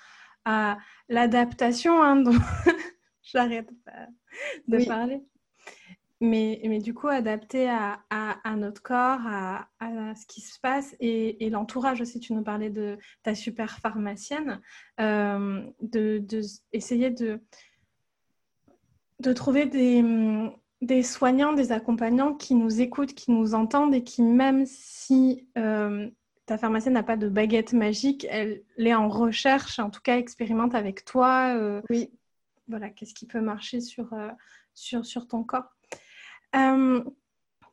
à 0.45 0.78
l'adaptation 1.10 2.02
hein, 2.02 2.15
dont 2.15 2.32
j'arrête 3.32 3.70
de 4.68 4.86
parler. 4.86 5.22
Mais, 6.22 6.62
mais, 6.64 6.80
du 6.80 6.94
coup, 6.94 7.08
adapté 7.08 7.70
à, 7.70 8.00
à, 8.10 8.56
notre 8.56 8.82
corps, 8.82 9.20
à, 9.26 9.68
à, 9.80 10.16
ce 10.16 10.26
qui 10.26 10.40
se 10.40 10.60
passe 10.60 10.96
et, 11.02 11.50
l'entourage 11.50 12.00
aussi. 12.00 12.20
Tu 12.22 12.34
nous 12.34 12.42
parlais 12.42 12.70
de 12.70 12.98
ta 13.22 13.36
super 13.36 13.80
pharmacienne, 13.80 14.62
euh, 15.02 15.62
de, 15.82 16.20
de, 16.20 16.42
essayer 16.72 17.10
de, 17.10 17.42
de 19.20 19.34
trouver 19.34 19.66
des, 19.66 20.04
des, 20.82 21.04
soignants, 21.04 21.52
des 21.52 21.74
accompagnants 21.74 22.34
qui 22.34 22.56
nous 22.56 22.80
écoutent, 22.80 23.14
qui 23.14 23.32
nous 23.32 23.54
entendent 23.54 23.94
et 23.94 24.04
qui, 24.04 24.22
même 24.22 24.66
si 24.66 25.50
euh, 25.58 26.10
ta 26.46 26.58
pharmacienne 26.58 26.94
n'a 26.94 27.04
pas 27.04 27.18
de 27.18 27.28
baguette 27.28 27.74
magique, 27.74 28.26
elle 28.30 28.64
est 28.78 28.94
en 28.94 29.10
recherche, 29.10 29.80
en 29.80 29.90
tout 29.90 30.02
cas 30.02 30.18
expérimente 30.18 30.76
avec 30.76 31.04
toi. 31.04 31.56
Euh, 31.58 31.82
oui. 31.90 32.10
Voilà, 32.67 32.89
qu'est-ce 32.89 33.13
qui 33.13 33.28
peut 33.28 33.41
marcher 33.41 33.80
sur, 33.82 34.10
sur 34.73 35.28
ton 35.28 35.43
corps. 35.43 35.75
Euh, 36.56 37.04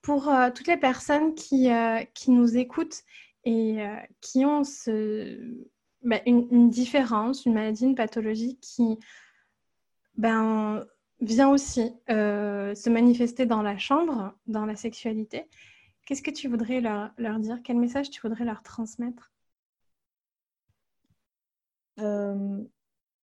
pour 0.03 0.29
euh, 0.29 0.51
toutes 0.51 0.67
les 0.67 0.77
personnes 0.77 1.35
qui, 1.35 1.71
euh, 1.71 2.01
nous 2.27 2.57
écoutent 2.57 3.03
et 3.45 3.79
qui 4.21 4.45
ont 4.45 4.63
ben, 6.03 6.21
une, 6.27 6.71
différence, 6.71 7.45
une 7.45 7.55
maladie, 7.55 7.85
une 7.85 7.95
pathologie 7.97 8.59
qui 8.61 8.99
ben, 10.17 10.85
vient 11.21 11.51
aussi 11.51 11.93
se 12.09 12.89
manifester 12.89 13.47
dans 13.47 13.63
la 13.63 13.79
chambre, 13.79 14.33
dans 14.47 14.65
la 14.65 14.77
sexualité, 14.77 15.49
qu'est-ce 16.07 16.23
que 16.23 16.31
tu 16.31 16.47
voudrais 16.47 16.81
leur, 16.81 17.39
dire? 17.41 17.59
Quel 17.65 17.79
message 17.79 18.11
tu 18.11 18.21
voudrais 18.21 18.45
leur 18.45 18.63
transmettre? 18.63 19.33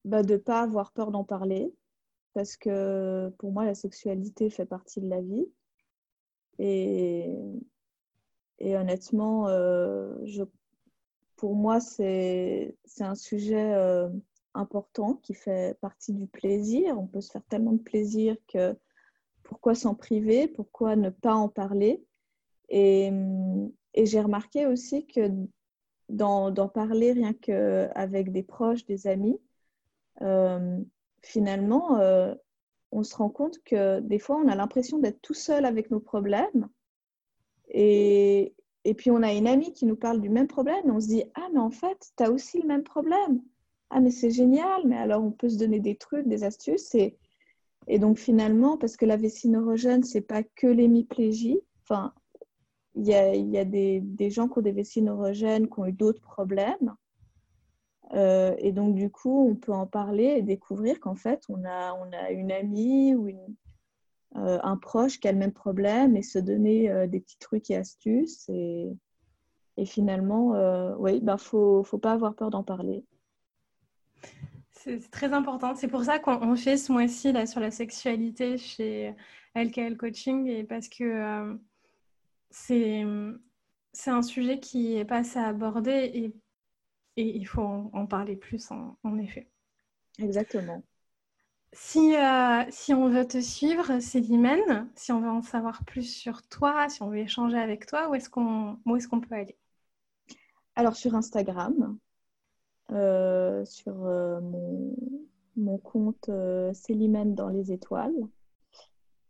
Bah, 0.05 0.23
De 0.23 0.35
ne 0.35 0.39
pas 0.39 0.63
avoir 0.63 0.93
peur 0.93 1.11
d'en 1.11 1.25
parler, 1.25 1.75
parce 2.35 2.57
que 2.57 3.29
pour 3.39 3.53
moi, 3.53 3.65
la 3.65 3.75
sexualité 3.75 4.51
fait 4.51 4.67
partie 4.67 5.01
de 5.01 5.09
la 5.09 5.21
vie. 5.21 5.47
Et, 6.59 7.35
et 8.59 8.77
honnêtement, 8.77 9.49
euh, 9.49 10.15
je, 10.25 10.43
pour 11.37 11.55
moi, 11.55 11.81
c'est 11.81 12.75
un 13.01 13.15
sujet 13.15 13.75
euh, 13.75 14.09
important 14.55 15.15
qui 15.15 15.35
fait 15.35 15.79
partie 15.81 16.13
du 16.13 16.27
plaisir. 16.27 16.99
On 16.99 17.07
peut 17.07 17.21
se 17.21 17.31
faire 17.31 17.45
tellement 17.49 17.73
de 17.73 17.83
plaisir 17.83 18.37
que 18.49 18.77
pourquoi 19.45 19.75
s'en 19.75 19.95
priver? 19.95 20.49
Pourquoi 20.49 20.97
ne 20.97 21.11
pas 21.11 21.35
en 21.35 21.49
parler? 21.49 22.05
Et, 22.69 23.11
et 23.95 24.07
j'ai 24.07 24.21
remarqué 24.21 24.67
aussi 24.67 25.07
que 25.07 25.31
d'en 26.09 26.69
parler 26.69 27.13
rien 27.13 27.33
qu'avec 27.35 28.33
des 28.33 28.43
proches, 28.43 28.85
des 28.85 29.07
amis, 29.07 29.39
euh, 30.23 30.79
finalement, 31.23 31.99
euh, 31.99 32.35
on 32.93 33.03
se 33.03 33.17
rend 33.17 33.31
compte 33.31 33.63
que 33.65 34.01
des 34.01 34.19
fois, 34.19 34.37
on 34.37 34.49
a 34.49 34.55
l'impression 34.55 34.99
d'être 34.99 35.21
tout 35.21 35.35
seul 35.35 35.65
avec 35.65 35.91
nos 35.91 36.01
problèmes. 36.01 36.69
Et, 37.69 38.55
et, 38.85 38.95
puis, 38.95 39.11
on 39.11 39.23
a 39.23 39.33
une 39.33 39.47
amie 39.47 39.73
qui 39.73 39.87
nous 39.87 39.97
parle 39.97 40.21
du 40.21 40.31
même 40.31 40.49
problème. 40.49 40.87
Et 40.87 40.91
on 40.91 41.01
se 41.01 41.09
dit, 41.09 41.25
ah, 41.35 41.49
mais 41.53 41.61
en 41.61 41.71
fait, 41.71 42.13
tu 42.17 42.25
as 42.25 42.31
aussi 42.31 42.61
le 42.61 42.67
même 42.67 42.85
problème. 42.85 43.43
Ah, 43.91 44.01
mais 44.01 44.11
c'est 44.11 44.31
génial. 44.31 44.87
Mais 44.87 44.97
alors, 44.97 45.23
on 45.23 45.31
peut 45.31 45.49
se 45.49 45.59
donner 45.59 45.81
des 45.81 45.97
trucs, 45.97 46.27
des 46.27 46.45
astuces. 46.45 46.95
Et, 46.95 47.17
et 47.87 47.99
donc, 47.99 48.19
finalement, 48.19 48.79
parce 48.79 48.97
que 48.97 49.07
la 49.07 49.17
vessie 49.17 49.49
neurogène, 49.49 50.05
ce 50.05 50.19
n'est 50.19 50.25
pas 50.25 50.43
que 50.43 50.67
l'hémiplégie. 50.67 51.61
Enfin, 51.83 52.13
il 52.95 53.07
y 53.07 53.15
a, 53.15 53.35
y 53.35 53.59
a 53.59 53.65
des, 53.65 54.01
des, 54.01 54.31
gens 54.31 54.49
qui 54.49 54.59
ont 54.59 54.63
des 54.63 54.73
vessies 54.73 55.03
neurogènes, 55.03 55.69
qui 55.69 55.79
ont 55.79 55.87
eu 55.87 55.93
d'autres 55.93 56.21
problèmes. 56.21 56.95
Euh, 58.15 58.55
et 58.59 58.73
donc, 58.73 58.95
du 58.95 59.11
coup, 59.11 59.49
on 59.51 59.55
peut 59.55 59.73
en 59.73 59.87
parler 59.87 60.25
et 60.25 60.43
découvrir 60.43 60.99
qu'en 61.01 61.15
fait, 61.15 61.43
on 61.49 61.65
a, 61.65 61.93
on 61.95 62.13
a 62.13 62.31
une 62.31 62.53
amie 62.53 63.15
ou 63.15 63.29
euh, 64.37 64.59
un 64.63 64.77
proche 64.77 65.21
qui 65.21 65.29
a 65.29 65.33
le 65.33 65.39
même 65.39 65.53
problème 65.53 66.17
et 66.17 66.23
se 66.23 66.39
donner 66.39 66.91
euh, 66.91 67.07
des 67.07 67.21
petits 67.21 67.39
trucs 67.39 67.71
et 67.71 67.77
astuces. 67.77 68.49
Et, 68.49 68.89
et 69.77 69.85
finalement, 69.85 70.51
oui, 70.99 71.17
il 71.17 71.25
ben, 71.25 71.35
ne 71.35 71.39
faut, 71.39 71.83
faut 71.85 71.99
pas 71.99 72.13
avoir 72.13 72.35
peur 72.35 72.51
d'en 72.51 72.65
parler. 72.65 73.05
C'est 74.73 75.11
très 75.11 75.33
important. 75.33 75.75
C'est 75.75 75.89
pour 75.89 76.05
ça 76.05 76.19
qu'on 76.19 76.57
fait 76.57 76.77
ce 76.77 76.93
mois-ci 76.93 77.33
sur 77.47 77.61
la 77.61 77.71
sexualité 77.71 78.59
chez 78.59 79.15
LKL 79.55 79.97
Coaching 79.97 80.47
et 80.47 80.65
parce 80.65 80.89
que 80.89 81.59
c'est 82.51 83.05
un 84.07 84.23
sujet 84.23 84.59
qui 84.59 84.97
est 84.97 85.05
pas 85.05 85.19
assez 85.19 85.39
abordé 85.39 86.11
et 86.13 86.33
et 87.19 87.37
il 87.37 87.47
faut 87.47 87.63
en, 87.63 88.07
parler 88.07 88.37
plus, 88.37 88.71
en, 88.71 89.19
effet. 89.19 89.49
Exactement. 90.21 90.85
Si, 91.73 92.15
euh, 92.17 92.65
si 92.71 92.95
on 92.95 93.09
veut 93.09 93.27
te 93.27 93.41
suivre, 93.41 93.99
Célimène, 93.99 94.89
si 94.95 95.11
on 95.11 95.21
veut 95.21 95.29
en 95.29 95.43
savoir 95.43 95.85
plus 95.85 96.05
sur 96.05 96.43
toi, 96.43 96.89
si 96.89 97.03
on 97.03 97.11
veut 97.11 97.19
échanger 97.19 97.59
avec 97.59 97.87
toi, 97.87 98.09
où 98.09 98.15
est-ce 98.15 98.31
qu'on 98.31 98.79
est 98.97 99.07
qu'on 99.09 99.21
peut 99.21 99.35
aller? 99.35 99.57
Alors 100.77 100.95
sur 100.95 101.17
Instagram, 101.17 101.99
euh, 102.93 103.65
sur 103.65 104.07
euh, 104.07 104.41
mon, 104.41 104.95
mon, 105.57 105.79
compte 105.79 106.31
Célimène 106.73 107.35
dans 107.35 107.49
les 107.49 107.73
étoiles. 107.73 108.15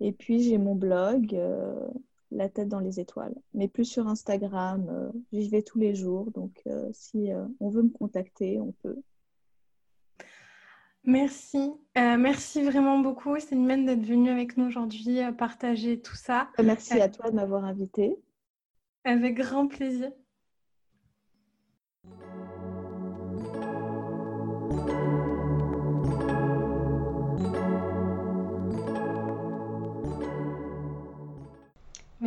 Et 0.00 0.12
puis 0.12 0.42
j'ai 0.42 0.58
mon 0.58 0.74
blog, 0.74 1.40
La 2.30 2.48
tête 2.48 2.68
dans 2.68 2.80
les 2.80 3.00
étoiles. 3.00 3.34
Mais 3.54 3.68
plus 3.68 3.86
sur 3.86 4.06
Instagram, 4.06 5.12
j'y 5.32 5.48
vais 5.48 5.62
tous 5.62 5.78
les 5.78 5.94
jours. 5.94 6.30
Donc 6.32 6.62
si 6.92 7.30
on 7.60 7.70
veut 7.70 7.82
me 7.82 7.90
contacter, 7.90 8.60
on 8.60 8.72
peut. 8.82 9.02
Merci. 11.08 11.72
Euh, 11.96 12.18
merci 12.18 12.62
vraiment 12.62 12.98
beaucoup, 12.98 13.38
Célimène, 13.38 13.86
d'être 13.86 14.04
venue 14.04 14.28
avec 14.28 14.58
nous 14.58 14.66
aujourd'hui, 14.66 15.22
euh, 15.22 15.32
partager 15.32 16.00
tout 16.00 16.14
ça. 16.14 16.50
Euh, 16.58 16.62
merci 16.62 17.00
à 17.00 17.08
toi 17.08 17.30
de 17.30 17.34
m'avoir 17.34 17.64
invitée. 17.64 18.14
Avec 19.04 19.36
grand 19.36 19.68
plaisir. 19.68 20.10